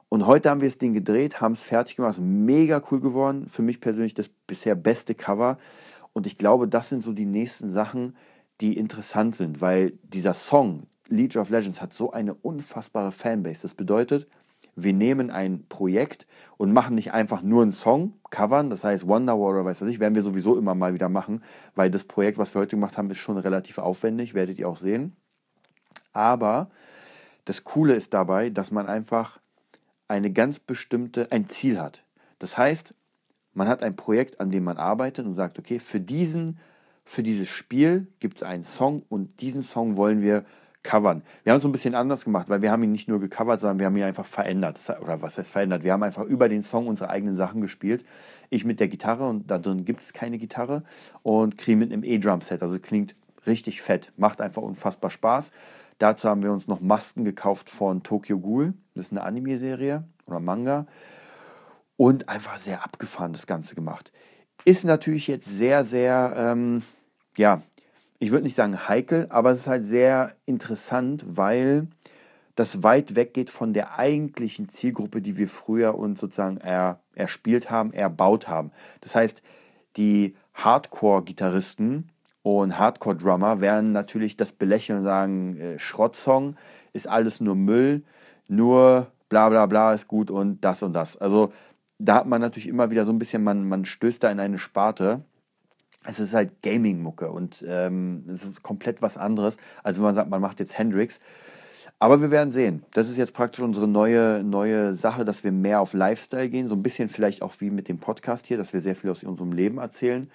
Und 0.10 0.26
heute 0.26 0.50
haben 0.50 0.62
wir 0.62 0.70
das 0.70 0.78
Ding 0.78 0.94
gedreht, 0.94 1.42
haben 1.42 1.52
es 1.52 1.64
fertig 1.64 1.98
gemacht, 1.98 2.20
mega 2.20 2.82
cool 2.92 3.02
geworden. 3.02 3.48
Für 3.48 3.62
mich 3.62 3.82
persönlich 3.82 4.14
das 4.14 4.30
bisher 4.30 4.76
beste 4.76 5.16
Cover. 5.16 5.58
Und 6.14 6.28
ich 6.28 6.38
glaube, 6.38 6.68
das 6.68 6.90
sind 6.90 7.04
so 7.04 7.12
die 7.12 7.26
nächsten 7.26 7.70
Sachen, 7.70 8.16
die 8.62 8.78
interessant 8.78 9.36
sind, 9.36 9.60
weil 9.60 9.94
dieser 10.04 10.34
Song 10.34 10.84
League 11.10 11.36
of 11.36 11.50
Legends 11.50 11.82
hat 11.82 11.94
so 11.94 12.12
eine 12.12 12.34
unfassbare 12.34 13.12
Fanbase. 13.12 13.62
Das 13.64 13.74
bedeutet, 13.74 14.28
wir 14.76 14.94
nehmen 14.94 15.30
ein 15.30 15.66
Projekt 15.68 16.26
und 16.58 16.72
machen 16.72 16.96
nicht 16.96 17.12
einfach 17.12 17.42
nur 17.42 17.62
einen 17.64 17.72
Song, 17.72 18.14
covern, 18.30 18.70
das 18.70 18.84
heißt 18.84 19.08
Wonderwall 19.08 19.56
oder 19.56 19.66
weiß 19.66 19.82
was 19.82 19.90
ich, 19.90 20.00
werden 20.00 20.16
wir 20.16 20.22
sowieso 20.22 20.58
immer 20.58 20.76
mal 20.76 20.94
wieder 20.94 21.10
machen, 21.10 21.44
weil 21.76 21.90
das 21.92 22.04
Projekt, 22.04 22.38
was 22.38 22.56
wir 22.56 22.62
heute 22.62 22.76
gemacht 22.76 22.98
haben, 22.98 23.10
ist 23.10 23.18
schon 23.18 23.38
relativ 23.38 23.78
aufwendig, 23.78 24.34
werdet 24.34 24.60
ihr 24.60 24.70
auch 24.70 24.78
sehen. 24.78 25.16
Aber 26.18 26.72
das 27.46 27.64
Coole 27.64 27.94
ist 27.94 28.12
dabei, 28.12 28.50
dass 28.50 28.72
man 28.72 28.88
einfach 28.88 29.40
eine 30.08 30.32
ganz 30.32 30.60
bestimmte, 30.60 31.32
ein 31.32 31.48
Ziel 31.48 31.80
hat. 31.80 32.04
Das 32.40 32.58
heißt, 32.58 32.96
man 33.54 33.68
hat 33.68 33.84
ein 33.84 33.96
Projekt, 33.96 34.40
an 34.40 34.50
dem 34.50 34.64
man 34.64 34.78
arbeitet 34.78 35.28
und 35.28 35.36
sagt, 35.36 35.60
okay, 35.60 35.80
für 35.80 36.00
diesen, 36.00 36.58
für 37.06 37.22
dieses 37.22 37.50
Spiel 37.50 38.08
gibt 38.20 38.38
es 38.38 38.44
einen 38.44 38.64
Song 38.64 39.04
und 39.10 39.42
diesen 39.42 39.62
Song 39.62 39.96
wollen 39.96 40.24
wir 40.24 40.44
covern. 40.82 41.22
Wir 41.44 41.52
haben 41.52 41.58
es 41.58 41.64
so 41.64 41.70
ein 41.70 41.72
bisschen 41.72 41.94
anders 41.94 42.24
gemacht, 42.26 42.50
weil 42.50 42.64
wir 42.64 42.72
haben 42.72 42.82
ihn 42.82 42.92
nicht 42.92 43.08
nur 43.08 43.20
gecovert, 43.20 43.60
sondern 43.60 43.78
wir 43.78 43.86
haben 43.86 43.98
ihn 43.98 44.04
einfach 44.04 44.26
verändert. 44.26 44.80
Oder 45.02 45.22
was 45.22 45.38
heißt 45.38 45.52
verändert? 45.52 45.84
Wir 45.84 45.94
haben 45.94 46.04
einfach 46.04 46.24
über 46.24 46.50
den 46.50 46.64
Song 46.64 46.88
unsere 46.88 47.12
eigenen 47.12 47.36
Sachen 47.36 47.62
gespielt. 47.62 48.04
Ich 48.50 48.66
mit 48.66 48.80
der 48.80 48.88
Gitarre 48.88 49.30
und 49.30 49.52
da 49.52 49.60
drin 49.60 49.86
gibt 49.86 50.02
es 50.02 50.14
keine 50.14 50.40
Gitarre 50.40 50.84
und 51.22 51.60
Kri 51.60 51.76
mit 51.76 51.94
einem 51.94 52.04
E-Drum-Set. 52.04 52.64
Also 52.64 52.80
klingt 52.80 53.16
richtig 53.46 53.82
fett, 53.82 54.12
macht 54.18 54.42
einfach 54.42 54.64
unfassbar 54.64 55.12
Spaß. 55.12 55.52
Dazu 55.98 56.30
haben 56.30 56.44
wir 56.44 56.52
uns 56.52 56.68
noch 56.68 56.80
Masken 56.80 57.24
gekauft 57.26 57.70
von 57.70 58.04
Tokyo 58.04 58.40
Ghoul. 58.40 58.74
Das 58.94 59.08
ist 59.08 59.12
eine 59.12 59.24
Anime-Serie 59.24 60.04
oder 60.26 60.40
Manga. 60.40 60.86
Und 61.96 62.30
einfach 62.30 62.58
sehr 62.58 62.84
abgefahren 62.84 63.34
das 63.34 63.48
Ganze 63.48 63.74
gemacht. 63.74 64.12
Ist 64.66 64.86
natürlich 64.86 65.28
jetzt 65.28 65.48
sehr, 65.48 65.84
sehr, 65.84 66.34
ähm, 66.38 66.84
ja, 67.36 67.64
ich 68.20 68.32
würde 68.32 68.44
nicht 68.44 68.56
sagen 68.56 68.88
heikel, 68.88 69.28
aber 69.30 69.52
es 69.52 69.62
ist 69.62 69.68
halt 69.68 69.84
sehr 69.84 70.36
interessant, 70.46 71.24
weil 71.26 71.88
das 72.56 72.84
weit 72.84 73.16
weggeht 73.16 73.50
von 73.50 73.74
der 73.74 73.98
eigentlichen 73.98 74.68
Zielgruppe, 74.68 75.22
die 75.22 75.38
wir 75.38 75.48
früher 75.48 75.96
uns 75.96 76.20
sozusagen 76.20 76.58
er, 76.58 77.00
erspielt 77.14 77.70
haben, 77.70 77.94
erbaut 77.94 78.48
haben. 78.48 78.72
Das 79.02 79.16
heißt, 79.16 79.42
die 79.96 80.36
Hardcore-Gitarristen 80.56 82.10
und 82.56 82.78
Hardcore-Drummer 82.78 83.62
werden 83.62 83.92
natürlich 83.92 84.38
das 84.38 84.52
belächeln 84.52 85.00
und 85.00 85.06
sagen, 85.06 85.58
äh, 85.58 85.80
Schrottsong 85.80 86.56
ist 86.94 87.08
alles 87.08 87.42
nur 87.42 87.56
Müll, 87.56 88.04
nur 88.48 89.08
bla 89.30 89.50
bla 89.50 89.66
bla 89.66 89.94
ist 89.94 90.08
gut 90.08 90.32
und 90.32 90.62
das 90.62 90.84
und 90.84 90.94
das. 90.94 91.18
Also 91.18 91.52
da 92.00 92.16
hat 92.16 92.28
man 92.28 92.42
natürlich 92.42 92.68
immer 92.68 92.92
wieder 92.92 93.06
so 93.06 93.12
ein 93.12 93.20
bisschen, 93.20 93.44
man, 93.44 93.68
man 93.68 93.86
stößt 93.86 94.24
da 94.24 94.32
in 94.32 94.40
eine 94.40 94.60
Sparte. 94.60 95.22
Es 96.06 96.20
ist 96.20 96.34
halt 96.34 96.62
Gaming-Mucke 96.62 97.30
und 97.32 97.66
ähm, 97.68 98.24
es 98.32 98.46
ist 98.46 98.64
komplett 98.64 99.02
was 99.02 99.18
anderes, 99.18 99.58
als 99.84 99.98
wenn 99.98 100.04
man 100.04 100.16
sagt, 100.16 100.30
man 100.30 100.42
macht 100.42 100.60
jetzt 100.60 100.78
Hendrix. 100.78 101.20
Aber 102.00 102.22
wir 102.22 102.30
werden 102.30 102.52
sehen. 102.52 102.86
Das 102.94 103.10
ist 103.10 103.18
jetzt 103.18 103.34
praktisch 103.34 103.62
unsere 103.62 103.88
neue, 103.88 104.44
neue 104.44 104.94
Sache, 104.94 105.26
dass 105.26 105.44
wir 105.44 105.52
mehr 105.52 105.82
auf 105.82 105.94
Lifestyle 105.94 106.50
gehen. 106.50 106.68
So 106.68 106.76
ein 106.76 106.84
bisschen 106.84 107.10
vielleicht 107.10 107.42
auch 107.42 107.56
wie 107.60 107.72
mit 107.72 107.90
dem 107.90 107.98
Podcast 107.98 108.46
hier, 108.46 108.58
dass 108.58 108.72
wir 108.72 108.82
sehr 108.82 108.96
viel 108.96 109.10
aus 109.10 109.24
unserem 109.24 109.52
Leben 109.52 109.80
erzählen. 109.80 110.30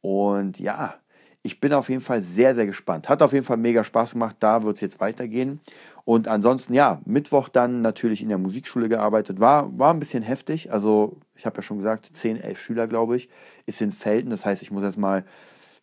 Und 0.00 0.58
ja, 0.58 0.96
ich 1.42 1.60
bin 1.60 1.72
auf 1.72 1.88
jeden 1.88 2.02
Fall 2.02 2.22
sehr, 2.22 2.54
sehr 2.54 2.66
gespannt. 2.66 3.08
Hat 3.08 3.22
auf 3.22 3.32
jeden 3.32 3.44
Fall 3.44 3.56
mega 3.56 3.82
Spaß 3.82 4.12
gemacht. 4.12 4.36
Da 4.40 4.62
wird 4.62 4.76
es 4.76 4.80
jetzt 4.80 5.00
weitergehen. 5.00 5.60
Und 6.04 6.28
ansonsten, 6.28 6.74
ja, 6.74 7.00
Mittwoch 7.04 7.48
dann 7.48 7.82
natürlich 7.82 8.22
in 8.22 8.28
der 8.28 8.38
Musikschule 8.38 8.88
gearbeitet. 8.88 9.40
War, 9.40 9.78
war 9.78 9.92
ein 9.92 10.00
bisschen 10.00 10.22
heftig. 10.22 10.72
Also, 10.72 11.18
ich 11.36 11.46
habe 11.46 11.56
ja 11.56 11.62
schon 11.62 11.78
gesagt, 11.78 12.10
10, 12.12 12.40
11 12.40 12.60
Schüler, 12.60 12.86
glaube 12.86 13.16
ich, 13.16 13.28
ist 13.66 13.80
in 13.80 13.92
Felden. 13.92 14.30
Das 14.30 14.44
heißt, 14.44 14.62
ich 14.62 14.70
muss 14.70 14.82
jetzt 14.82 14.98
mal 14.98 15.24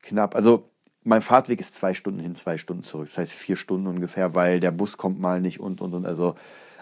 knapp, 0.03 0.35
also 0.35 0.69
mein 1.03 1.21
Fahrtweg 1.21 1.59
ist 1.59 1.73
zwei 1.73 1.93
Stunden 1.93 2.19
hin, 2.19 2.35
zwei 2.35 2.57
Stunden 2.57 2.83
zurück. 2.83 3.07
Das 3.07 3.17
heißt 3.17 3.31
vier 3.31 3.55
Stunden 3.55 3.87
ungefähr, 3.87 4.35
weil 4.35 4.59
der 4.59 4.71
Bus 4.71 4.97
kommt 4.97 5.19
mal 5.19 5.41
nicht 5.41 5.59
und 5.59 5.81
und 5.81 5.93
und. 5.93 6.05
Also 6.05 6.35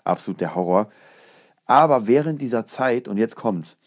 absolut 0.03 0.41
der 0.41 0.55
Horror. 0.55 0.89
Aber 1.65 2.07
während 2.07 2.41
dieser 2.41 2.65
Zeit, 2.65 3.07
und 3.07 3.17
jetzt 3.17 3.35
kommt's, 3.35 3.77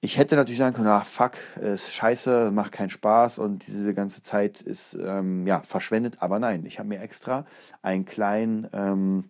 ich 0.00 0.16
hätte 0.16 0.36
natürlich 0.36 0.58
sagen 0.58 0.76
können, 0.76 0.88
ach 0.88 1.06
fuck, 1.06 1.32
ist 1.60 1.92
scheiße, 1.92 2.52
macht 2.52 2.72
keinen 2.72 2.90
Spaß 2.90 3.38
und 3.38 3.66
diese 3.66 3.94
ganze 3.94 4.22
Zeit 4.22 4.62
ist 4.62 4.94
ähm, 4.94 5.46
ja 5.46 5.60
verschwendet. 5.62 6.18
Aber 6.20 6.38
nein, 6.38 6.64
ich 6.66 6.78
habe 6.78 6.88
mir 6.88 7.00
extra 7.00 7.46
einen 7.82 8.04
kleinen, 8.04 8.68
ähm, 8.72 9.24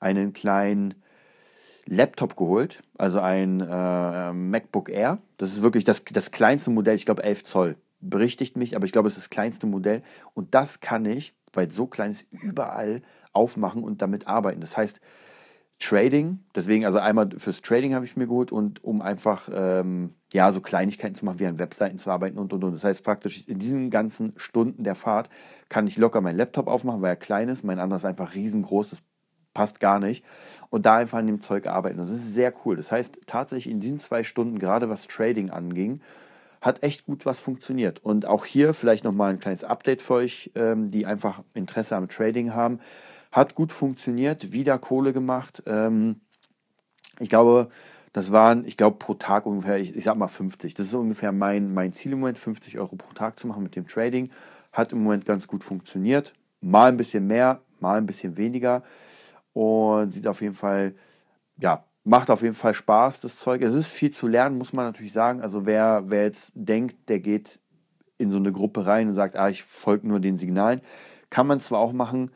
einen 0.00 0.32
kleinen 0.32 0.94
Laptop 1.84 2.36
geholt, 2.36 2.82
also 2.96 3.20
ein 3.20 3.60
äh, 3.60 4.32
MacBook 4.32 4.88
Air. 4.88 5.18
Das 5.36 5.52
ist 5.52 5.62
wirklich 5.62 5.84
das, 5.84 6.02
das 6.04 6.30
kleinste 6.30 6.70
Modell, 6.70 6.96
ich 6.96 7.04
glaube 7.04 7.22
11 7.22 7.44
Zoll. 7.44 7.76
Berichtigt 8.00 8.56
mich, 8.56 8.74
aber 8.74 8.86
ich 8.86 8.92
glaube, 8.92 9.08
es 9.08 9.16
ist 9.16 9.24
das 9.24 9.30
kleinste 9.30 9.66
Modell. 9.66 10.02
Und 10.32 10.54
das 10.54 10.80
kann 10.80 11.04
ich, 11.04 11.34
weil 11.52 11.68
es 11.68 11.76
so 11.76 11.86
klein 11.86 12.12
ist, 12.12 12.24
überall 12.30 13.02
aufmachen 13.32 13.84
und 13.84 14.00
damit 14.00 14.26
arbeiten. 14.26 14.62
Das 14.62 14.76
heißt, 14.76 15.00
Trading. 15.78 16.40
Deswegen, 16.54 16.86
also 16.86 16.98
einmal 16.98 17.30
fürs 17.36 17.60
Trading 17.60 17.94
habe 17.94 18.04
ich 18.04 18.12
es 18.12 18.16
mir 18.16 18.26
geholt 18.26 18.50
und 18.50 18.82
um 18.82 19.02
einfach 19.02 19.48
ähm, 19.52 20.14
ja 20.32 20.50
so 20.50 20.60
Kleinigkeiten 20.60 21.14
zu 21.14 21.24
machen, 21.24 21.38
wie 21.38 21.46
an 21.46 21.58
Webseiten 21.58 21.98
zu 21.98 22.10
arbeiten 22.10 22.38
und 22.38 22.52
und 22.52 22.64
und. 22.64 22.72
Das 22.72 22.84
heißt 22.84 23.04
praktisch 23.04 23.44
in 23.46 23.58
diesen 23.58 23.90
ganzen 23.90 24.32
Stunden 24.36 24.84
der 24.84 24.94
Fahrt 24.94 25.28
kann 25.68 25.86
ich 25.86 25.98
locker 25.98 26.20
meinen 26.20 26.38
Laptop 26.38 26.66
aufmachen, 26.68 27.02
weil 27.02 27.12
er 27.12 27.16
klein 27.16 27.48
ist. 27.48 27.62
Mein 27.62 27.78
anderes 27.78 28.02
ist 28.02 28.08
einfach 28.08 28.34
riesengroß, 28.34 28.90
das 28.90 29.02
passt 29.52 29.80
gar 29.80 29.98
nicht. 29.98 30.24
Und 30.70 30.86
da 30.86 30.96
einfach 30.96 31.18
an 31.18 31.26
dem 31.26 31.42
Zeug 31.42 31.66
arbeiten. 31.66 32.00
Und 32.00 32.08
das 32.08 32.16
ist 32.16 32.34
sehr 32.34 32.52
cool. 32.64 32.76
Das 32.76 32.92
heißt, 32.92 33.18
tatsächlich 33.26 33.72
in 33.72 33.80
diesen 33.80 33.98
zwei 33.98 34.22
Stunden, 34.22 34.58
gerade 34.58 34.88
was 34.88 35.06
Trading 35.06 35.50
anging, 35.50 36.00
hat 36.60 36.82
echt 36.82 37.06
gut 37.06 37.26
was 37.26 37.40
funktioniert. 37.40 38.04
Und 38.04 38.26
auch 38.26 38.44
hier 38.44 38.74
vielleicht 38.74 39.04
nochmal 39.04 39.30
ein 39.30 39.40
kleines 39.40 39.64
Update 39.64 40.02
für 40.02 40.14
euch, 40.14 40.50
ähm, 40.54 40.88
die 40.88 41.06
einfach 41.06 41.42
Interesse 41.54 41.96
am 41.96 42.08
Trading 42.08 42.54
haben. 42.54 42.80
Hat 43.32 43.54
gut 43.54 43.72
funktioniert, 43.72 44.52
wieder 44.52 44.78
Kohle 44.78 45.12
gemacht. 45.12 45.62
Ähm, 45.66 46.20
ich 47.18 47.28
glaube, 47.28 47.68
das 48.12 48.32
waren, 48.32 48.64
ich 48.64 48.76
glaube, 48.76 48.96
pro 48.98 49.14
Tag 49.14 49.46
ungefähr, 49.46 49.78
ich, 49.78 49.94
ich 49.94 50.04
sag 50.04 50.16
mal 50.16 50.28
50. 50.28 50.74
Das 50.74 50.86
ist 50.86 50.94
ungefähr 50.94 51.32
mein, 51.32 51.74
mein 51.74 51.92
Ziel 51.92 52.12
im 52.12 52.20
Moment, 52.20 52.38
50 52.38 52.78
Euro 52.78 52.96
pro 52.96 53.12
Tag 53.12 53.38
zu 53.38 53.46
machen 53.46 53.62
mit 53.62 53.76
dem 53.76 53.86
Trading. 53.86 54.30
Hat 54.72 54.92
im 54.92 55.02
Moment 55.02 55.26
ganz 55.26 55.46
gut 55.46 55.62
funktioniert. 55.62 56.32
Mal 56.60 56.88
ein 56.88 56.96
bisschen 56.96 57.26
mehr, 57.26 57.60
mal 57.80 57.98
ein 57.98 58.06
bisschen 58.06 58.36
weniger. 58.36 58.82
Und 59.52 60.12
sieht 60.12 60.26
auf 60.26 60.40
jeden 60.40 60.54
Fall, 60.54 60.94
ja, 61.58 61.84
macht 62.04 62.30
auf 62.30 62.42
jeden 62.42 62.54
Fall 62.54 62.72
Spaß, 62.72 63.20
das 63.20 63.38
Zeug. 63.38 63.62
Es 63.62 63.74
ist 63.74 63.88
viel 63.88 64.10
zu 64.10 64.28
lernen, 64.28 64.56
muss 64.56 64.72
man 64.72 64.86
natürlich 64.86 65.12
sagen. 65.12 65.42
Also 65.42 65.66
wer, 65.66 66.04
wer 66.06 66.22
jetzt 66.24 66.52
denkt, 66.54 67.08
der 67.08 67.18
geht 67.18 67.60
in 68.16 68.30
so 68.30 68.38
eine 68.38 68.52
Gruppe 68.52 68.86
rein 68.86 69.08
und 69.08 69.14
sagt, 69.14 69.36
ah, 69.36 69.48
ich 69.48 69.62
folge 69.62 70.08
nur 70.08 70.20
den 70.20 70.38
Signalen, 70.38 70.80
kann 71.28 71.46
man 71.46 71.60
zwar 71.60 71.80
auch 71.80 71.92
machen, 71.92 72.30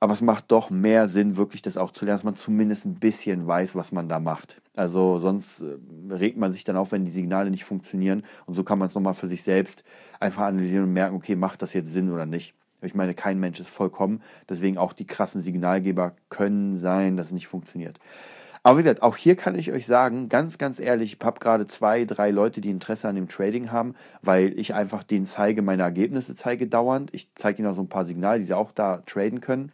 aber 0.00 0.12
es 0.12 0.20
macht 0.20 0.50
doch 0.52 0.70
mehr 0.70 1.08
Sinn, 1.08 1.36
wirklich 1.36 1.62
das 1.62 1.76
auch 1.76 1.90
zu 1.90 2.04
lernen, 2.04 2.18
dass 2.18 2.24
man 2.24 2.36
zumindest 2.36 2.86
ein 2.86 2.94
bisschen 2.94 3.46
weiß, 3.46 3.74
was 3.74 3.90
man 3.90 4.08
da 4.08 4.20
macht. 4.20 4.60
Also 4.76 5.18
sonst 5.18 5.62
äh, 5.62 5.76
regt 6.14 6.36
man 6.36 6.52
sich 6.52 6.62
dann 6.64 6.76
auf, 6.76 6.92
wenn 6.92 7.04
die 7.04 7.10
Signale 7.10 7.50
nicht 7.50 7.64
funktionieren. 7.64 8.22
Und 8.46 8.54
so 8.54 8.62
kann 8.62 8.78
man 8.78 8.88
es 8.88 8.94
nochmal 8.94 9.14
für 9.14 9.26
sich 9.26 9.42
selbst 9.42 9.82
einfach 10.20 10.42
analysieren 10.42 10.84
und 10.84 10.92
merken, 10.92 11.16
okay, 11.16 11.34
macht 11.34 11.62
das 11.62 11.72
jetzt 11.72 11.92
Sinn 11.92 12.12
oder 12.12 12.26
nicht. 12.26 12.54
Ich 12.80 12.94
meine, 12.94 13.14
kein 13.14 13.40
Mensch 13.40 13.58
ist 13.58 13.70
vollkommen. 13.70 14.22
Deswegen 14.48 14.78
auch 14.78 14.92
die 14.92 15.06
krassen 15.06 15.40
Signalgeber 15.40 16.14
können 16.28 16.76
sein, 16.76 17.16
dass 17.16 17.28
es 17.28 17.32
nicht 17.32 17.48
funktioniert. 17.48 17.98
Aber 18.62 18.78
wie 18.78 18.82
gesagt, 18.82 19.02
auch 19.02 19.16
hier 19.16 19.34
kann 19.34 19.56
ich 19.56 19.72
euch 19.72 19.86
sagen, 19.86 20.28
ganz, 20.28 20.58
ganz 20.58 20.78
ehrlich, 20.78 21.16
ich 21.18 21.24
habe 21.24 21.40
gerade 21.40 21.66
zwei, 21.66 22.04
drei 22.04 22.30
Leute, 22.30 22.60
die 22.60 22.70
Interesse 22.70 23.08
an 23.08 23.14
dem 23.14 23.28
Trading 23.28 23.72
haben, 23.72 23.94
weil 24.22 24.56
ich 24.58 24.74
einfach 24.74 25.02
denen 25.02 25.26
zeige, 25.26 25.62
meine 25.62 25.82
Ergebnisse 25.82 26.34
zeige 26.36 26.68
dauernd. 26.68 27.12
Ich 27.12 27.30
zeige 27.34 27.60
ihnen 27.60 27.70
auch 27.70 27.74
so 27.74 27.82
ein 27.82 27.88
paar 27.88 28.04
Signale, 28.04 28.40
die 28.40 28.44
sie 28.44 28.54
auch 28.54 28.70
da 28.72 28.98
traden 29.06 29.40
können. 29.40 29.72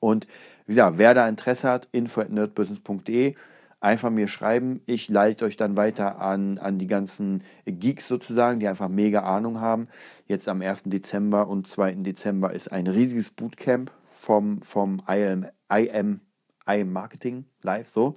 Und 0.00 0.26
wie 0.66 0.72
gesagt, 0.72 0.98
wer 0.98 1.14
da 1.14 1.28
Interesse 1.28 1.68
hat, 1.68 1.88
info 1.92 2.22
at 2.22 2.30
nerdbusiness.de, 2.30 3.34
einfach 3.80 4.10
mir 4.10 4.28
schreiben. 4.28 4.82
Ich 4.86 5.08
leite 5.08 5.44
euch 5.44 5.56
dann 5.56 5.76
weiter 5.76 6.20
an, 6.20 6.58
an 6.58 6.78
die 6.78 6.86
ganzen 6.86 7.42
Geeks 7.64 8.08
sozusagen, 8.08 8.60
die 8.60 8.68
einfach 8.68 8.88
mega 8.88 9.22
Ahnung 9.22 9.60
haben. 9.60 9.88
Jetzt 10.26 10.48
am 10.48 10.62
1. 10.62 10.84
Dezember 10.86 11.48
und 11.48 11.66
2. 11.66 11.94
Dezember 11.96 12.52
ist 12.52 12.72
ein 12.72 12.86
riesiges 12.86 13.30
Bootcamp 13.30 13.90
vom, 14.10 14.60
vom 14.62 15.02
IM, 15.08 15.46
IM, 15.72 16.20
IM 16.66 16.92
Marketing 16.92 17.46
live 17.62 17.88
so. 17.88 18.16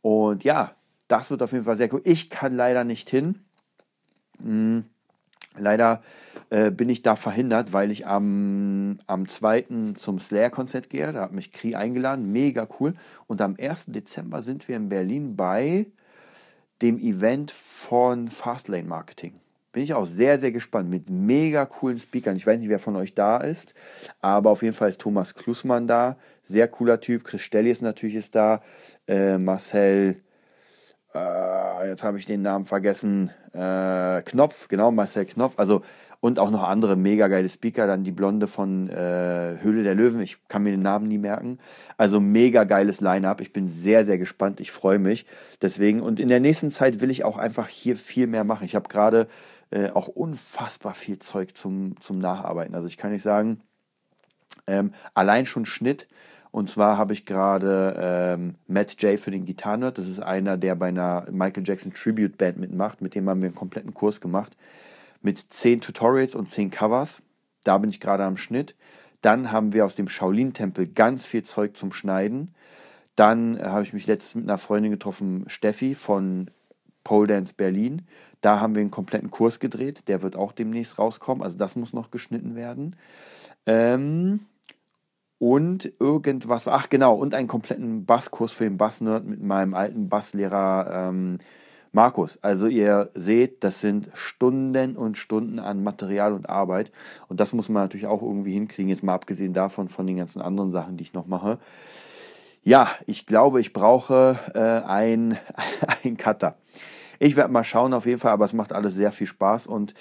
Und 0.00 0.44
ja, 0.44 0.74
das 1.08 1.30
wird 1.30 1.42
auf 1.42 1.52
jeden 1.52 1.64
Fall 1.64 1.76
sehr 1.76 1.92
cool. 1.92 2.00
Ich 2.04 2.30
kann 2.30 2.56
leider 2.56 2.84
nicht 2.84 3.10
hin. 3.10 3.44
Hm, 4.42 4.84
leider 5.56 6.02
äh, 6.50 6.70
bin 6.70 6.88
ich 6.88 7.02
da 7.02 7.16
verhindert, 7.16 7.72
weil 7.72 7.90
ich 7.90 8.06
am, 8.06 8.98
am 9.06 9.26
2. 9.26 9.94
zum 9.94 10.18
Slayer-Konzert 10.18 10.90
gehe. 10.90 11.12
Da 11.12 11.22
hat 11.22 11.32
mich 11.32 11.52
Kri 11.52 11.74
eingeladen, 11.74 12.32
mega 12.32 12.66
cool. 12.78 12.94
Und 13.26 13.40
am 13.40 13.56
1. 13.58 13.86
Dezember 13.86 14.42
sind 14.42 14.68
wir 14.68 14.76
in 14.76 14.88
Berlin 14.88 15.36
bei 15.36 15.86
dem 16.82 16.98
Event 16.98 17.50
von 17.50 18.28
Fastlane 18.28 18.88
Marketing. 18.88 19.40
Bin 19.72 19.82
ich 19.82 19.94
auch 19.94 20.06
sehr, 20.06 20.38
sehr 20.38 20.52
gespannt 20.52 20.88
mit 20.88 21.10
mega 21.10 21.66
coolen 21.66 21.98
Speakern. 21.98 22.36
Ich 22.36 22.46
weiß 22.46 22.60
nicht, 22.60 22.68
wer 22.68 22.78
von 22.78 22.94
euch 22.94 23.14
da 23.14 23.38
ist, 23.38 23.74
aber 24.20 24.50
auf 24.50 24.62
jeden 24.62 24.74
Fall 24.74 24.90
ist 24.90 25.00
Thomas 25.00 25.34
Klussmann 25.34 25.88
da. 25.88 26.16
Sehr 26.44 26.68
cooler 26.68 27.00
Typ. 27.00 27.24
Chris 27.24 27.42
Stellies 27.42 27.80
natürlich 27.80 28.14
ist 28.14 28.36
da. 28.36 28.62
Äh, 29.08 29.38
Marcel, 29.38 30.20
äh, 31.14 31.88
jetzt 31.88 32.04
habe 32.04 32.18
ich 32.18 32.26
den 32.26 32.42
Namen 32.42 32.64
vergessen. 32.64 33.30
Äh, 33.52 34.22
Knopf, 34.22 34.68
genau, 34.68 34.90
Marcel 34.90 35.24
Knopf. 35.24 35.54
Also 35.56 35.82
und 36.24 36.38
auch 36.38 36.50
noch 36.50 36.62
andere 36.62 36.96
mega 36.96 37.28
geile 37.28 37.50
Speaker, 37.50 37.86
dann 37.86 38.02
die 38.02 38.10
Blonde 38.10 38.46
von 38.46 38.88
äh, 38.88 39.58
Höhle 39.60 39.82
der 39.82 39.94
Löwen, 39.94 40.22
ich 40.22 40.38
kann 40.48 40.62
mir 40.62 40.70
den 40.70 40.80
Namen 40.80 41.06
nie 41.06 41.18
merken. 41.18 41.58
Also 41.98 42.18
mega 42.18 42.64
geiles 42.64 43.02
Line-up. 43.02 43.42
Ich 43.42 43.52
bin 43.52 43.68
sehr, 43.68 44.06
sehr 44.06 44.16
gespannt. 44.16 44.58
Ich 44.58 44.70
freue 44.70 44.98
mich. 44.98 45.26
Deswegen, 45.60 46.00
und 46.00 46.18
in 46.18 46.28
der 46.28 46.40
nächsten 46.40 46.70
Zeit 46.70 47.02
will 47.02 47.10
ich 47.10 47.24
auch 47.24 47.36
einfach 47.36 47.68
hier 47.68 47.96
viel 47.96 48.26
mehr 48.26 48.44
machen. 48.44 48.64
Ich 48.64 48.74
habe 48.74 48.88
gerade 48.88 49.28
äh, 49.70 49.90
auch 49.90 50.08
unfassbar 50.08 50.94
viel 50.94 51.18
Zeug 51.18 51.54
zum, 51.54 52.00
zum 52.00 52.20
Nacharbeiten. 52.20 52.74
Also 52.74 52.88
ich 52.88 52.96
kann 52.96 53.12
nicht 53.12 53.22
sagen, 53.22 53.60
ähm, 54.66 54.94
allein 55.12 55.44
schon 55.44 55.66
Schnitt. 55.66 56.08
Und 56.54 56.70
zwar 56.70 56.98
habe 56.98 57.12
ich 57.14 57.26
gerade 57.26 57.96
ähm, 57.98 58.54
Matt 58.68 59.02
J 59.02 59.18
für 59.18 59.32
den 59.32 59.44
Gitarrenerd. 59.44 59.98
Das 59.98 60.06
ist 60.06 60.20
einer, 60.20 60.56
der 60.56 60.76
bei 60.76 60.86
einer 60.86 61.26
Michael 61.32 61.64
Jackson 61.66 61.92
Tribute 61.92 62.38
Band 62.38 62.58
mitmacht. 62.58 63.02
Mit 63.02 63.16
dem 63.16 63.28
haben 63.28 63.40
wir 63.42 63.48
einen 63.48 63.56
kompletten 63.56 63.92
Kurs 63.92 64.20
gemacht 64.20 64.56
mit 65.20 65.36
10 65.52 65.80
Tutorials 65.80 66.36
und 66.36 66.48
10 66.48 66.70
Covers. 66.70 67.22
Da 67.64 67.76
bin 67.78 67.90
ich 67.90 67.98
gerade 67.98 68.22
am 68.22 68.36
Schnitt. 68.36 68.76
Dann 69.20 69.50
haben 69.50 69.72
wir 69.72 69.84
aus 69.84 69.96
dem 69.96 70.06
Shaolin-Tempel 70.06 70.86
ganz 70.86 71.26
viel 71.26 71.42
Zeug 71.42 71.76
zum 71.76 71.92
Schneiden. 71.92 72.54
Dann 73.16 73.58
äh, 73.58 73.64
habe 73.64 73.82
ich 73.82 73.92
mich 73.92 74.06
letztens 74.06 74.36
mit 74.36 74.44
einer 74.48 74.58
Freundin 74.58 74.92
getroffen, 74.92 75.46
Steffi 75.48 75.96
von 75.96 76.52
Pole 77.02 77.26
Dance 77.26 77.54
Berlin. 77.56 78.06
Da 78.42 78.60
haben 78.60 78.76
wir 78.76 78.80
einen 78.80 78.92
kompletten 78.92 79.32
Kurs 79.32 79.58
gedreht. 79.58 80.04
Der 80.06 80.22
wird 80.22 80.36
auch 80.36 80.52
demnächst 80.52 81.00
rauskommen. 81.00 81.42
Also 81.42 81.58
das 81.58 81.74
muss 81.74 81.92
noch 81.92 82.12
geschnitten 82.12 82.54
werden. 82.54 82.94
Ähm, 83.66 84.46
und 85.44 85.92
irgendwas, 86.00 86.66
ach 86.68 86.88
genau, 86.88 87.16
und 87.16 87.34
einen 87.34 87.48
kompletten 87.48 88.06
Basskurs 88.06 88.52
für 88.52 88.64
den 88.64 88.78
Bassnerd 88.78 89.26
mit 89.26 89.42
meinem 89.42 89.74
alten 89.74 90.08
Basslehrer 90.08 91.10
ähm, 91.10 91.36
Markus, 91.92 92.38
also 92.40 92.66
ihr 92.66 93.10
seht, 93.14 93.62
das 93.62 93.82
sind 93.82 94.08
Stunden 94.14 94.96
und 94.96 95.18
Stunden 95.18 95.58
an 95.58 95.84
Material 95.84 96.32
und 96.32 96.48
Arbeit. 96.48 96.92
Und 97.28 97.40
das 97.40 97.52
muss 97.52 97.68
man 97.68 97.82
natürlich 97.82 98.06
auch 98.06 98.22
irgendwie 98.22 98.54
hinkriegen, 98.54 98.88
jetzt 98.88 99.02
mal 99.02 99.12
abgesehen 99.12 99.52
davon, 99.52 99.90
von 99.90 100.06
den 100.06 100.16
ganzen 100.16 100.40
anderen 100.40 100.70
Sachen, 100.70 100.96
die 100.96 101.02
ich 101.02 101.12
noch 101.12 101.26
mache. 101.26 101.58
Ja, 102.62 102.88
ich 103.06 103.26
glaube, 103.26 103.60
ich 103.60 103.74
brauche 103.74 104.38
äh, 104.54 104.88
ein, 104.88 105.36
ein 106.04 106.16
Cutter. 106.16 106.56
Ich 107.18 107.36
werde 107.36 107.52
mal 107.52 107.64
schauen 107.64 107.92
auf 107.92 108.06
jeden 108.06 108.18
Fall, 108.18 108.32
aber 108.32 108.46
es 108.46 108.54
macht 108.54 108.72
alles 108.72 108.94
sehr 108.94 109.12
viel 109.12 109.26
Spaß. 109.26 109.66
Und 109.66 109.92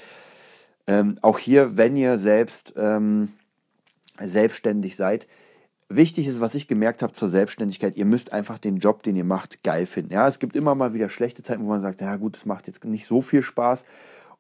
ähm, 0.88 1.18
auch 1.22 1.38
hier, 1.38 1.76
wenn 1.76 1.98
ihr 1.98 2.18
selbst 2.18 2.76
ähm, 2.78 3.34
selbstständig 4.20 4.96
seid, 4.96 5.28
Wichtig 5.96 6.28
ist, 6.28 6.42
was 6.42 6.56
ich 6.56 6.68
gemerkt 6.68 7.04
habe 7.04 7.14
zur 7.14 7.30
Selbstständigkeit, 7.30 7.96
ihr 7.98 8.06
müsst 8.06 8.34
einfach 8.34 8.58
den 8.58 8.78
Job, 8.78 9.04
den 9.04 9.16
ihr 9.16 9.24
macht, 9.24 9.64
geil 9.64 9.86
finden. 9.86 10.14
Ja, 10.14 10.28
es 10.28 10.40
gibt 10.40 10.56
immer 10.56 10.74
mal 10.74 10.94
wieder 10.94 11.10
schlechte 11.10 11.44
Zeiten, 11.44 11.64
wo 11.64 11.70
man 11.70 11.82
sagt, 11.82 12.02
ja 12.02 12.16
gut, 12.16 12.36
es 12.36 12.46
macht 12.46 12.66
jetzt 12.68 12.84
nicht 12.86 13.06
so 13.06 13.22
viel 13.22 13.44
Spaß. 13.44 13.86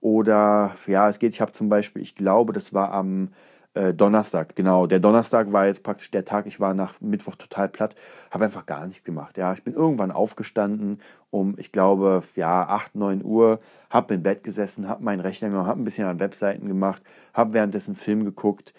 Oder 0.01 0.75
ja, 0.87 1.07
es 1.09 1.19
geht, 1.19 1.33
ich 1.33 1.41
habe 1.41 1.51
zum 1.51 1.69
Beispiel, 1.69 2.01
ich 2.01 2.15
glaube, 2.15 2.53
das 2.53 2.73
war 2.73 2.91
am 2.91 3.29
äh, 3.73 3.93
Donnerstag, 3.93 4.55
genau. 4.55 4.87
Der 4.87 4.99
Donnerstag 4.99 5.51
war 5.53 5.67
jetzt 5.67 5.83
praktisch 5.83 6.09
der 6.11 6.25
Tag, 6.25 6.47
ich 6.47 6.59
war 6.59 6.73
nach 6.73 6.99
Mittwoch 7.01 7.35
total 7.35 7.69
platt, 7.69 7.95
habe 8.31 8.45
einfach 8.45 8.65
gar 8.65 8.87
nichts 8.87 9.03
gemacht. 9.03 9.37
Ja, 9.37 9.53
ich 9.53 9.63
bin 9.63 9.73
irgendwann 9.75 10.11
aufgestanden 10.11 11.01
um, 11.29 11.55
ich 11.57 11.71
glaube, 11.71 12.23
ja, 12.35 12.67
8, 12.67 12.95
9 12.95 13.23
Uhr, 13.23 13.59
habe 13.89 14.15
im 14.15 14.23
Bett 14.23 14.43
gesessen, 14.43 14.87
habe 14.87 15.03
meinen 15.03 15.19
Rechner 15.19 15.49
genommen, 15.49 15.67
habe 15.67 15.81
ein 15.81 15.85
bisschen 15.85 16.07
an 16.07 16.19
Webseiten 16.19 16.67
gemacht, 16.67 17.03
habe 17.33 17.53
währenddessen 17.53 17.95
Film 17.95 18.25
geguckt 18.25 18.73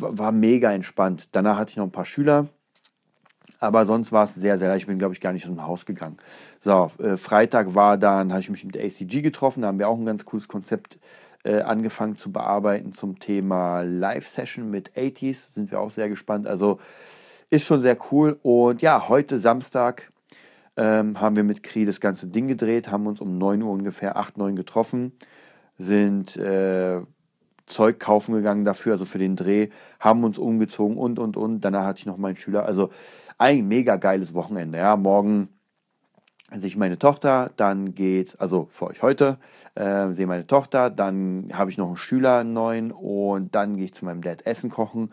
war 0.00 0.32
mega 0.32 0.72
entspannt. 0.72 1.28
Danach 1.32 1.58
hatte 1.58 1.70
ich 1.70 1.76
noch 1.76 1.84
ein 1.84 1.92
paar 1.92 2.04
Schüler, 2.04 2.48
aber 3.60 3.84
sonst 3.86 4.12
war 4.12 4.24
es 4.24 4.34
sehr, 4.34 4.58
sehr 4.58 4.68
leicht. 4.68 4.82
Ich 4.82 4.86
bin, 4.86 4.98
glaube 4.98 5.14
ich, 5.14 5.20
gar 5.20 5.32
nicht 5.32 5.44
aus 5.44 5.50
dem 5.50 5.66
Haus 5.66 5.86
gegangen. 5.86 6.16
So, 6.60 6.90
äh, 6.98 7.16
Freitag 7.16 7.74
war 7.74 7.96
dann, 7.98 8.30
habe 8.30 8.40
ich 8.40 8.50
mich 8.50 8.64
mit 8.64 8.76
ACG 8.76 9.22
getroffen, 9.22 9.62
da 9.62 9.68
haben 9.68 9.78
wir 9.78 9.88
auch 9.88 9.98
ein 9.98 10.06
ganz 10.06 10.24
cooles 10.24 10.48
Konzept 10.48 10.98
äh, 11.44 11.60
angefangen 11.60 12.16
zu 12.16 12.32
bearbeiten 12.32 12.92
zum 12.92 13.18
Thema 13.18 13.82
Live-Session 13.82 14.70
mit 14.70 14.92
80s. 14.92 15.52
Sind 15.52 15.70
wir 15.70 15.80
auch 15.80 15.90
sehr 15.90 16.08
gespannt. 16.08 16.46
Also 16.46 16.80
ist 17.50 17.66
schon 17.66 17.80
sehr 17.80 17.96
cool. 18.10 18.38
Und 18.42 18.82
ja, 18.82 19.08
heute 19.08 19.38
Samstag 19.38 20.10
ähm, 20.76 21.20
haben 21.20 21.36
wir 21.36 21.44
mit 21.44 21.62
Kri 21.62 21.84
das 21.84 22.00
ganze 22.00 22.26
Ding 22.26 22.48
gedreht, 22.48 22.90
haben 22.90 23.06
uns 23.06 23.20
um 23.20 23.38
9 23.38 23.62
Uhr 23.62 23.70
ungefähr 23.70 24.16
8, 24.16 24.38
9 24.38 24.56
getroffen, 24.56 25.12
sind 25.78 26.36
äh, 26.36 27.00
Zeug 27.66 27.98
kaufen 27.98 28.34
gegangen 28.34 28.64
dafür, 28.64 28.92
also 28.92 29.04
für 29.04 29.18
den 29.18 29.36
Dreh, 29.36 29.68
haben 30.00 30.24
uns 30.24 30.38
umgezogen 30.38 30.96
und 30.96 31.18
und 31.18 31.36
und. 31.36 31.60
Danach 31.60 31.84
hatte 31.84 32.00
ich 32.00 32.06
noch 32.06 32.18
meinen 32.18 32.36
Schüler. 32.36 32.66
Also 32.66 32.90
ein 33.38 33.66
mega 33.66 33.96
geiles 33.96 34.34
Wochenende. 34.34 34.78
Ja, 34.78 34.96
morgen 34.96 35.48
sehe 36.52 36.68
ich 36.68 36.76
meine 36.76 36.98
Tochter, 36.98 37.50
dann 37.56 37.94
geht's, 37.94 38.36
also 38.36 38.66
für 38.70 38.86
euch 38.86 39.02
heute, 39.02 39.38
äh, 39.74 40.12
sehe 40.12 40.26
meine 40.26 40.46
Tochter, 40.46 40.90
dann 40.90 41.50
habe 41.52 41.70
ich 41.70 41.78
noch 41.78 41.88
einen 41.88 41.96
Schüler, 41.96 42.38
einen 42.38 42.52
neuen 42.52 42.92
und 42.92 43.54
dann 43.54 43.76
gehe 43.76 43.86
ich 43.86 43.94
zu 43.94 44.04
meinem 44.04 44.22
Dad 44.22 44.46
Essen 44.46 44.70
kochen. 44.70 45.12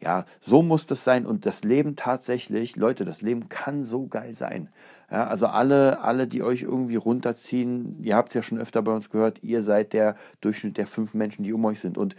Ja, 0.00 0.24
so 0.40 0.62
muss 0.62 0.86
das 0.86 1.04
sein 1.04 1.26
und 1.26 1.44
das 1.44 1.62
Leben 1.62 1.94
tatsächlich, 1.94 2.76
Leute, 2.76 3.04
das 3.04 3.20
Leben 3.20 3.48
kann 3.50 3.84
so 3.84 4.06
geil 4.06 4.34
sein. 4.34 4.70
Ja, 5.10 5.26
also 5.26 5.46
alle, 5.46 6.02
alle, 6.02 6.28
die 6.28 6.42
euch 6.42 6.62
irgendwie 6.62 6.96
runterziehen, 6.96 8.02
ihr 8.02 8.14
habt 8.14 8.28
es 8.28 8.34
ja 8.34 8.42
schon 8.42 8.58
öfter 8.58 8.80
bei 8.82 8.92
uns 8.92 9.10
gehört, 9.10 9.42
ihr 9.42 9.62
seid 9.62 9.92
der 9.92 10.16
Durchschnitt 10.40 10.76
der 10.76 10.86
fünf 10.86 11.14
Menschen, 11.14 11.42
die 11.42 11.52
um 11.52 11.64
euch 11.64 11.80
sind. 11.80 11.98
Und 11.98 12.14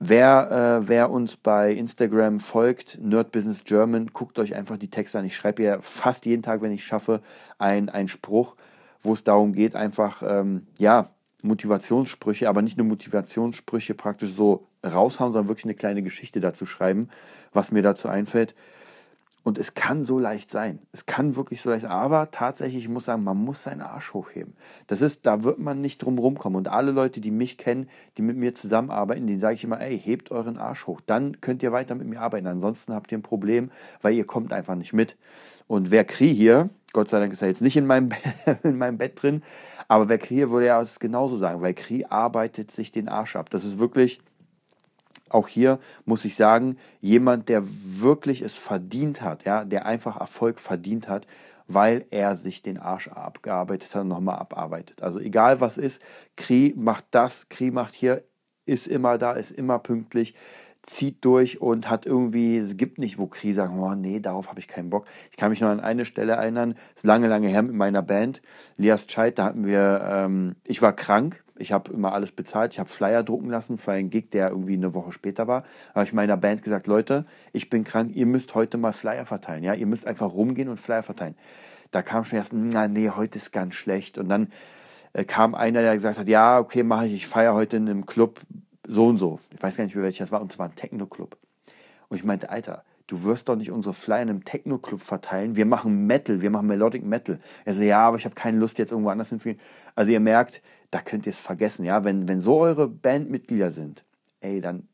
wer, 0.00 0.80
äh, 0.82 0.88
wer 0.88 1.10
uns 1.10 1.36
bei 1.36 1.72
Instagram 1.72 2.40
folgt, 2.40 2.98
Nerd 3.00 3.30
Business 3.30 3.62
German, 3.62 4.08
guckt 4.12 4.40
euch 4.40 4.54
einfach 4.56 4.76
die 4.76 4.90
Texte 4.90 5.20
an. 5.20 5.24
Ich 5.24 5.36
schreibe 5.36 5.62
ja 5.62 5.80
fast 5.80 6.26
jeden 6.26 6.42
Tag, 6.42 6.62
wenn 6.62 6.72
ich 6.72 6.84
schaffe, 6.84 7.22
einen 7.58 8.08
Spruch, 8.08 8.56
wo 9.00 9.12
es 9.12 9.22
darum 9.22 9.52
geht, 9.52 9.76
einfach, 9.76 10.22
ähm, 10.26 10.66
ja, 10.78 11.10
Motivationssprüche, 11.42 12.48
aber 12.48 12.62
nicht 12.62 12.78
nur 12.78 12.86
Motivationssprüche 12.86 13.94
praktisch 13.94 14.34
so 14.34 14.66
raushauen, 14.84 15.32
sondern 15.32 15.48
wirklich 15.48 15.66
eine 15.66 15.74
kleine 15.74 16.02
Geschichte 16.02 16.40
dazu 16.40 16.66
schreiben, 16.66 17.08
was 17.52 17.70
mir 17.70 17.82
dazu 17.82 18.08
einfällt. 18.08 18.54
Und 19.44 19.58
es 19.58 19.74
kann 19.74 20.02
so 20.02 20.18
leicht 20.18 20.50
sein. 20.50 20.78
Es 20.92 21.04
kann 21.04 21.36
wirklich 21.36 21.60
so 21.60 21.68
leicht 21.68 21.82
sein. 21.82 21.90
Aber 21.90 22.30
tatsächlich, 22.30 22.84
ich 22.84 22.88
muss 22.88 23.04
sagen, 23.04 23.22
man 23.22 23.36
muss 23.36 23.62
seinen 23.62 23.82
Arsch 23.82 24.14
hochheben. 24.14 24.56
Das 24.86 25.02
ist, 25.02 25.26
da 25.26 25.42
wird 25.42 25.58
man 25.58 25.82
nicht 25.82 25.98
drum 25.98 26.18
rumkommen. 26.18 26.56
Und 26.56 26.68
alle 26.68 26.92
Leute, 26.92 27.20
die 27.20 27.30
mich 27.30 27.58
kennen, 27.58 27.90
die 28.16 28.22
mit 28.22 28.38
mir 28.38 28.54
zusammenarbeiten, 28.54 29.26
denen 29.26 29.40
sage 29.40 29.56
ich 29.56 29.64
immer, 29.64 29.82
ey, 29.82 29.98
hebt 29.98 30.30
euren 30.30 30.56
Arsch 30.56 30.86
hoch. 30.86 31.02
Dann 31.04 31.42
könnt 31.42 31.62
ihr 31.62 31.72
weiter 31.72 31.94
mit 31.94 32.08
mir 32.08 32.22
arbeiten. 32.22 32.46
Ansonsten 32.46 32.94
habt 32.94 33.12
ihr 33.12 33.18
ein 33.18 33.22
Problem, 33.22 33.70
weil 34.00 34.14
ihr 34.14 34.24
kommt 34.24 34.50
einfach 34.50 34.76
nicht 34.76 34.94
mit. 34.94 35.14
Und 35.66 35.90
wer 35.90 36.04
Kri 36.04 36.34
hier, 36.34 36.70
Gott 36.94 37.10
sei 37.10 37.20
Dank 37.20 37.32
ist 37.32 37.42
er 37.42 37.48
jetzt 37.48 37.62
nicht 37.62 37.76
in 37.76 37.86
meinem, 37.86 38.10
in 38.62 38.78
meinem 38.78 38.96
Bett 38.96 39.22
drin, 39.22 39.42
aber 39.88 40.08
wer 40.08 40.18
Kri 40.18 40.36
hier 40.36 40.50
würde 40.50 40.66
ja 40.66 40.80
es 40.80 41.00
genauso 41.00 41.36
sagen, 41.36 41.60
weil 41.60 41.74
Kri 41.74 42.06
arbeitet 42.08 42.70
sich 42.70 42.90
den 42.90 43.08
Arsch 43.08 43.36
ab. 43.36 43.50
Das 43.50 43.64
ist 43.64 43.78
wirklich 43.78 44.20
auch 45.34 45.48
hier 45.48 45.78
muss 46.04 46.24
ich 46.24 46.36
sagen, 46.36 46.76
jemand, 47.00 47.48
der 47.48 47.62
wirklich 47.64 48.40
es 48.42 48.56
verdient 48.56 49.20
hat, 49.20 49.44
ja, 49.44 49.64
der 49.64 49.86
einfach 49.86 50.18
Erfolg 50.20 50.60
verdient 50.60 51.08
hat, 51.08 51.26
weil 51.66 52.06
er 52.10 52.36
sich 52.36 52.62
den 52.62 52.78
Arsch 52.78 53.08
abgearbeitet 53.08 53.94
hat 53.94 54.06
nochmal 54.06 54.36
abarbeitet. 54.36 55.02
Also 55.02 55.18
egal 55.18 55.60
was 55.60 55.78
ist, 55.78 56.00
Kri 56.36 56.74
macht 56.76 57.06
das, 57.10 57.48
Kri 57.48 57.70
macht 57.70 57.94
hier, 57.94 58.22
ist 58.66 58.86
immer 58.86 59.18
da, 59.18 59.32
ist 59.32 59.50
immer 59.50 59.78
pünktlich, 59.78 60.34
zieht 60.82 61.24
durch 61.24 61.60
und 61.60 61.88
hat 61.88 62.04
irgendwie, 62.04 62.58
es 62.58 62.76
gibt 62.76 62.98
nicht, 62.98 63.18
wo 63.18 63.26
Kri 63.26 63.54
sagen, 63.54 63.78
oh 63.78 63.94
nee, 63.94 64.20
darauf 64.20 64.48
habe 64.48 64.60
ich 64.60 64.68
keinen 64.68 64.90
Bock. 64.90 65.06
Ich 65.30 65.36
kann 65.36 65.50
mich 65.50 65.60
noch 65.60 65.68
an 65.68 65.80
eine 65.80 66.04
Stelle 66.04 66.34
erinnern, 66.34 66.74
ist 66.94 67.04
lange, 67.04 67.28
lange 67.28 67.48
her 67.48 67.62
mit 67.62 67.74
meiner 67.74 68.02
Band, 68.02 68.42
Lias 68.76 69.06
Scheid, 69.08 69.38
da 69.38 69.44
hatten 69.44 69.66
wir, 69.66 70.06
ähm, 70.06 70.56
ich 70.64 70.82
war 70.82 70.92
krank, 70.92 71.43
ich 71.56 71.72
habe 71.72 71.92
immer 71.92 72.12
alles 72.12 72.32
bezahlt. 72.32 72.72
Ich 72.72 72.78
habe 72.78 72.88
Flyer 72.88 73.22
drucken 73.22 73.48
lassen 73.48 73.78
für 73.78 73.92
einen 73.92 74.10
Gig, 74.10 74.30
der 74.30 74.48
irgendwie 74.50 74.74
eine 74.74 74.94
Woche 74.94 75.12
später 75.12 75.46
war. 75.46 75.64
Habe 75.94 76.04
ich 76.04 76.12
meiner 76.12 76.36
Band 76.36 76.62
gesagt, 76.62 76.86
Leute, 76.86 77.26
ich 77.52 77.70
bin 77.70 77.84
krank, 77.84 78.14
ihr 78.14 78.26
müsst 78.26 78.54
heute 78.54 78.76
mal 78.76 78.92
Flyer 78.92 79.24
verteilen. 79.24 79.62
Ja, 79.62 79.74
ihr 79.74 79.86
müsst 79.86 80.06
einfach 80.06 80.32
rumgehen 80.32 80.68
und 80.68 80.80
Flyer 80.80 81.02
verteilen. 81.02 81.36
Da 81.92 82.02
kam 82.02 82.24
schon 82.24 82.38
erst, 82.38 82.52
na 82.52 82.88
nee, 82.88 83.10
heute 83.10 83.38
ist 83.38 83.52
ganz 83.52 83.74
schlecht. 83.74 84.18
Und 84.18 84.28
dann 84.28 84.48
äh, 85.12 85.24
kam 85.24 85.54
einer, 85.54 85.82
der 85.82 85.94
gesagt 85.94 86.18
hat, 86.18 86.28
ja, 86.28 86.58
okay, 86.58 86.82
mache 86.82 87.06
ich, 87.06 87.14
ich 87.14 87.26
feiere 87.26 87.54
heute 87.54 87.76
in 87.76 87.88
einem 87.88 88.04
Club 88.04 88.40
so 88.86 89.06
und 89.06 89.18
so. 89.18 89.38
Ich 89.54 89.62
weiß 89.62 89.76
gar 89.76 89.84
nicht 89.84 89.94
mehr, 89.94 90.04
welcher 90.04 90.24
das 90.24 90.32
war. 90.32 90.42
Und 90.42 90.52
zwar 90.52 90.68
ein 90.68 90.74
Techno-Club. 90.74 91.36
Und 92.08 92.16
ich 92.16 92.24
meinte, 92.24 92.50
Alter, 92.50 92.82
du 93.06 93.22
wirst 93.22 93.48
doch 93.48 93.56
nicht 93.56 93.70
unsere 93.70 93.94
Flyer 93.94 94.22
in 94.22 94.30
einem 94.30 94.44
Techno-Club 94.44 95.02
verteilen. 95.02 95.56
Wir 95.56 95.66
machen 95.66 96.06
Metal, 96.06 96.42
wir 96.42 96.50
machen 96.50 96.66
Melodic 96.66 97.04
Metal. 97.04 97.38
Er 97.64 97.74
so, 97.74 97.82
ja, 97.82 98.00
aber 98.00 98.16
ich 98.16 98.24
habe 98.24 98.34
keine 98.34 98.58
Lust, 98.58 98.78
jetzt 98.78 98.90
irgendwo 98.90 99.10
anders 99.10 99.28
hinzugehen. 99.28 99.60
Also 99.94 100.12
ihr 100.12 100.20
merkt, 100.20 100.62
da 100.90 101.00
könnt 101.00 101.26
ihr 101.26 101.32
es 101.32 101.38
vergessen. 101.38 101.84
Ja, 101.84 102.04
wenn, 102.04 102.28
wenn 102.28 102.40
so 102.40 102.60
eure 102.60 102.88
Bandmitglieder 102.88 103.70
sind, 103.70 104.04
ey, 104.40 104.60
dann 104.60 104.88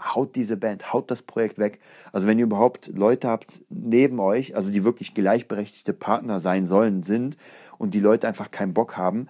haut 0.00 0.36
diese 0.36 0.56
Band, 0.56 0.92
haut 0.92 1.10
das 1.10 1.22
Projekt 1.22 1.58
weg. 1.58 1.80
Also 2.12 2.26
wenn 2.26 2.38
ihr 2.38 2.44
überhaupt 2.44 2.88
Leute 2.88 3.28
habt 3.28 3.62
neben 3.68 4.20
euch, 4.20 4.54
also 4.54 4.70
die 4.70 4.84
wirklich 4.84 5.14
gleichberechtigte 5.14 5.92
Partner 5.92 6.40
sein 6.40 6.66
sollen, 6.66 7.02
sind 7.02 7.36
und 7.78 7.94
die 7.94 8.00
Leute 8.00 8.28
einfach 8.28 8.50
keinen 8.50 8.74
Bock 8.74 8.96
haben, 8.96 9.28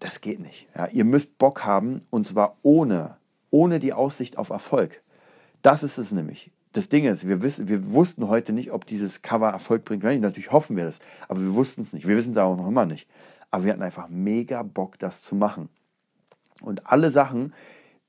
das 0.00 0.20
geht 0.20 0.40
nicht. 0.40 0.66
Ja, 0.76 0.86
ihr 0.86 1.04
müsst 1.04 1.38
Bock 1.38 1.64
haben 1.64 2.00
und 2.10 2.26
zwar 2.26 2.56
ohne, 2.62 3.16
ohne 3.50 3.78
die 3.78 3.92
Aussicht 3.92 4.38
auf 4.38 4.50
Erfolg. 4.50 5.02
Das 5.62 5.82
ist 5.82 5.98
es 5.98 6.12
nämlich. 6.12 6.50
Das 6.72 6.88
Ding 6.88 7.04
ist, 7.04 7.28
wir, 7.28 7.40
wissen, 7.40 7.68
wir 7.68 7.92
wussten 7.92 8.26
heute 8.28 8.52
nicht, 8.52 8.72
ob 8.72 8.84
dieses 8.84 9.22
Cover 9.22 9.48
Erfolg 9.48 9.84
bringt. 9.84 10.02
Natürlich 10.02 10.50
hoffen 10.50 10.76
wir 10.76 10.84
das, 10.84 10.98
aber 11.28 11.40
wir 11.40 11.54
wussten 11.54 11.82
es 11.82 11.92
nicht. 11.92 12.08
Wir 12.08 12.16
wissen 12.16 12.32
es 12.32 12.36
auch 12.36 12.56
noch 12.56 12.66
immer 12.66 12.84
nicht. 12.84 13.08
Aber 13.54 13.62
wir 13.62 13.72
hatten 13.72 13.84
einfach 13.84 14.08
mega 14.08 14.64
Bock, 14.64 14.98
das 14.98 15.22
zu 15.22 15.36
machen. 15.36 15.68
Und 16.60 16.88
alle 16.90 17.12
Sachen, 17.12 17.54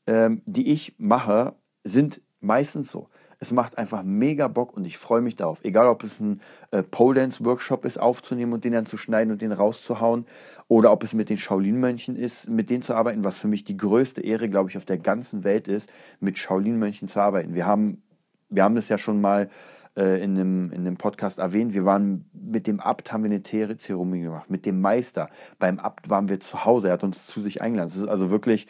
ähm, 0.07 0.41
die 0.47 0.71
ich 0.71 0.95
mache, 0.97 1.53
sind 1.83 2.19
meistens 2.39 2.89
so. 2.89 3.09
Es 3.37 3.51
macht 3.51 3.77
einfach 3.77 4.01
mega 4.01 4.47
Bock 4.47 4.73
und 4.73 4.85
ich 4.85 4.97
freue 4.97 5.21
mich 5.21 5.35
darauf. 5.35 5.63
Egal, 5.63 5.85
ob 5.85 6.01
es 6.01 6.19
ein 6.19 6.41
äh, 6.71 6.81
Pole 6.81 7.19
Dance 7.19 7.45
Workshop 7.45 7.85
ist, 7.85 7.99
aufzunehmen 7.99 8.53
und 8.53 8.63
den 8.65 8.73
dann 8.73 8.87
zu 8.87 8.97
schneiden 8.97 9.31
und 9.31 9.43
den 9.43 9.51
rauszuhauen, 9.51 10.25
oder 10.67 10.91
ob 10.91 11.03
es 11.03 11.13
mit 11.13 11.29
den 11.29 11.37
Shaolin-Mönchen 11.37 12.15
ist, 12.15 12.49
mit 12.49 12.71
denen 12.71 12.81
zu 12.81 12.95
arbeiten, 12.95 13.23
was 13.23 13.37
für 13.37 13.47
mich 13.47 13.63
die 13.63 13.77
größte 13.77 14.21
Ehre, 14.21 14.49
glaube 14.49 14.71
ich, 14.71 14.77
auf 14.77 14.85
der 14.85 14.97
ganzen 14.97 15.43
Welt 15.43 15.67
ist, 15.67 15.91
mit 16.19 16.39
Shaolin-Mönchen 16.39 17.07
zu 17.07 17.19
arbeiten. 17.19 17.53
Wir 17.53 17.67
haben, 17.67 18.01
wir 18.49 18.63
haben 18.63 18.73
das 18.73 18.89
ja 18.89 18.97
schon 18.97 19.21
mal 19.21 19.51
äh, 19.95 20.23
in, 20.23 20.35
dem, 20.35 20.71
in 20.71 20.85
dem 20.85 20.97
Podcast 20.97 21.39
erwähnt. 21.39 21.73
Wir 21.73 21.85
waren 21.85 22.25
mit 22.33 22.67
dem 22.67 22.79
Abt, 22.79 23.11
haben 23.11 23.23
wir 23.23 23.31
eine 23.31 23.43
Zeremonie 23.43 24.21
gemacht, 24.21 24.49
mit 24.49 24.65
dem 24.65 24.81
Meister. 24.81 25.29
Beim 25.59 25.79
Abt 25.79 26.09
waren 26.09 26.29
wir 26.29 26.39
zu 26.39 26.65
Hause, 26.65 26.87
er 26.87 26.93
hat 26.93 27.03
uns 27.03 27.27
zu 27.27 27.41
sich 27.41 27.61
eingeladen. 27.61 27.89
Das 27.89 27.97
ist 27.97 28.07
also 28.07 28.31
wirklich, 28.31 28.67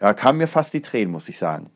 ja, 0.00 0.12
kam 0.14 0.38
mir 0.38 0.48
fast 0.48 0.72
die 0.74 0.82
Tränen, 0.82 1.12
muss 1.12 1.28
ich 1.28 1.38
sagen. 1.38 1.70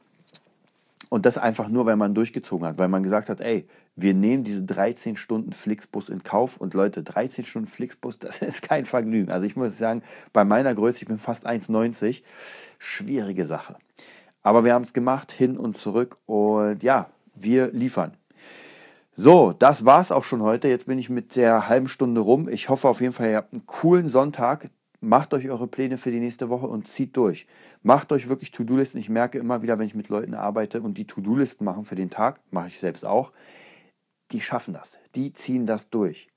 Und 1.09 1.27
das 1.27 1.39
einfach 1.39 1.69
nur, 1.69 1.87
weil 1.87 1.97
man 1.97 2.15
durchgezogen 2.15 2.67
hat, 2.67 2.79
weil 2.79 2.89
man 2.89 3.03
gesagt 3.03 3.29
hat, 3.29 3.41
ey, 3.41 3.67
wir 3.97 4.15
nehmen 4.15 4.43
diese 4.43 4.63
13 4.63 5.17
Stunden 5.17 5.53
Flixbus 5.53 6.09
in 6.09 6.23
Kauf. 6.23 6.57
Und 6.57 6.75
Leute, 6.75 7.03
13 7.03 7.45
Stunden 7.45 7.69
Flixbus, 7.69 8.19
das 8.19 8.43
ist 8.43 8.63
kein 8.63 8.87
Vergnügen. 8.87 9.31
Also 9.31 9.47
ich 9.47 9.57
muss 9.57 9.79
sagen, 9.79 10.03
bei 10.33 10.45
meiner 10.45 10.75
Größe, 10.75 10.99
ich 11.03 11.07
bin 11.07 11.19
fast 11.19 11.47
1,90, 11.47 12.23
schwierige 12.79 13.45
Sache. 13.45 13.77
Aber 14.43 14.65
wir 14.65 14.75
haben 14.75 14.83
es 14.83 14.93
gemacht, 14.93 15.33
hin 15.33 15.57
und 15.57 15.77
zurück. 15.77 16.17
Und 16.27 16.83
ja, 16.83 17.09
wir 17.35 17.71
liefern. 17.73 18.17
So, 19.17 19.53
das 19.53 19.85
war's 19.85 20.11
auch 20.11 20.25
schon 20.25 20.43
heute. 20.43 20.67
Jetzt 20.67 20.87
bin 20.87 20.99
ich 20.99 21.09
mit 21.09 21.37
der 21.37 21.69
halben 21.69 21.87
Stunde 21.87 22.21
rum. 22.21 22.49
Ich 22.49 22.69
hoffe 22.69 22.89
auf 22.89 23.01
jeden 23.01 23.13
Fall, 23.13 23.31
ihr 23.31 23.37
habt 23.37 23.53
einen 23.53 23.65
coolen 23.65 24.09
Sonntag. 24.09 24.71
Macht 25.01 25.33
euch 25.35 25.49
eure 25.49 25.69
Pläne 25.69 25.99
für 25.99 26.11
die 26.11 26.19
nächste 26.19 26.49
Woche 26.49 26.67
und 26.67 26.89
zieht 26.89 27.17
durch. 27.17 27.47
Macht 27.85 28.11
euch 28.11 28.29
wirklich 28.29 28.51
To-Do-Listen. 28.51 28.99
Ich 28.99 29.09
merke 29.09 29.39
immer 29.39 29.63
wieder, 29.63 29.79
wenn 29.79 29.87
ich 29.87 29.95
mit 29.95 30.09
Leuten 30.09 30.35
arbeite 30.35 30.81
und 30.81 30.99
die 30.99 31.07
To-Do-Listen 31.07 31.65
machen 31.65 31.85
für 31.85 31.95
den 31.95 32.11
Tag, 32.11 32.41
mache 32.51 32.69
ich 32.69 32.81
selbst 32.81 33.05
auch, 33.05 33.31
die 34.33 34.41
schaffen 34.41 34.75
das. 34.75 34.99
Die 35.15 35.33
ziehen 35.33 35.67
das 35.67 35.91
durch. 35.91 36.29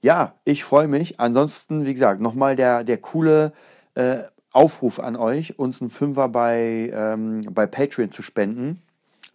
Ja, 0.00 0.34
ich 0.44 0.64
freue 0.64 0.88
mich. 0.88 1.20
Ansonsten, 1.20 1.84
wie 1.84 1.92
gesagt, 1.92 2.22
nochmal 2.22 2.56
der, 2.56 2.84
der 2.84 2.98
coole 2.98 3.52
äh, 3.96 4.20
Aufruf 4.52 4.98
an 4.98 5.16
euch, 5.16 5.58
uns 5.58 5.82
einen 5.82 5.90
Fünfer 5.90 6.28
bei, 6.30 6.90
ähm, 6.94 7.42
bei 7.50 7.66
Patreon 7.66 8.10
zu 8.10 8.22
spenden 8.22 8.80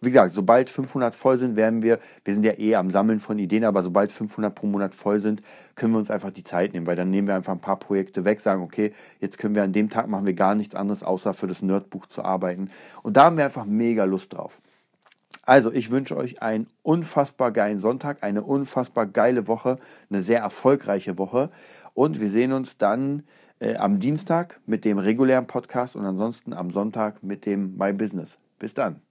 wie 0.04 0.10
gesagt, 0.10 0.32
sobald 0.32 0.70
500 0.70 1.14
voll 1.14 1.38
sind, 1.38 1.56
werden 1.56 1.82
wir, 1.82 1.98
wir 2.24 2.34
sind 2.34 2.44
ja 2.44 2.58
eh 2.58 2.74
am 2.76 2.90
Sammeln 2.90 3.20
von 3.20 3.38
Ideen, 3.38 3.64
aber 3.64 3.82
sobald 3.82 4.12
500 4.12 4.54
pro 4.54 4.66
Monat 4.66 4.94
voll 4.94 5.20
sind, 5.20 5.42
können 5.74 5.92
wir 5.92 5.98
uns 5.98 6.10
einfach 6.10 6.30
die 6.30 6.44
Zeit 6.44 6.72
nehmen, 6.72 6.86
weil 6.86 6.96
dann 6.96 7.10
nehmen 7.10 7.28
wir 7.28 7.34
einfach 7.34 7.52
ein 7.52 7.60
paar 7.60 7.78
Projekte 7.78 8.24
weg, 8.24 8.40
sagen, 8.40 8.62
okay, 8.62 8.92
jetzt 9.20 9.38
können 9.38 9.54
wir 9.54 9.62
an 9.62 9.72
dem 9.72 9.90
Tag 9.90 10.08
machen 10.08 10.26
wir 10.26 10.34
gar 10.34 10.54
nichts 10.54 10.74
anderes, 10.74 11.02
außer 11.02 11.34
für 11.34 11.46
das 11.46 11.62
Nerdbuch 11.62 12.06
zu 12.06 12.24
arbeiten. 12.24 12.70
Und 13.02 13.16
da 13.16 13.24
haben 13.24 13.36
wir 13.36 13.44
einfach 13.44 13.64
mega 13.64 14.04
Lust 14.04 14.32
drauf. 14.32 14.60
Also, 15.46 15.70
ich 15.72 15.90
wünsche 15.90 16.16
euch 16.16 16.40
einen 16.40 16.68
unfassbar 16.82 17.52
geilen 17.52 17.78
Sonntag, 17.78 18.22
eine 18.22 18.42
unfassbar 18.42 19.06
geile 19.06 19.46
Woche, 19.46 19.78
eine 20.08 20.22
sehr 20.22 20.40
erfolgreiche 20.40 21.18
Woche. 21.18 21.50
Und 21.92 22.18
wir 22.18 22.30
sehen 22.30 22.52
uns 22.52 22.78
dann 22.78 23.24
äh, 23.60 23.76
am 23.76 24.00
Dienstag 24.00 24.60
mit 24.66 24.84
dem 24.84 24.98
regulären 24.98 25.46
Podcast 25.46 25.96
und 25.96 26.04
ansonsten 26.04 26.52
am 26.52 26.70
Sonntag 26.70 27.22
mit 27.22 27.46
dem 27.46 27.76
My 27.76 27.92
Business. 27.92 28.38
Bis 28.58 28.74
dann. 28.74 29.03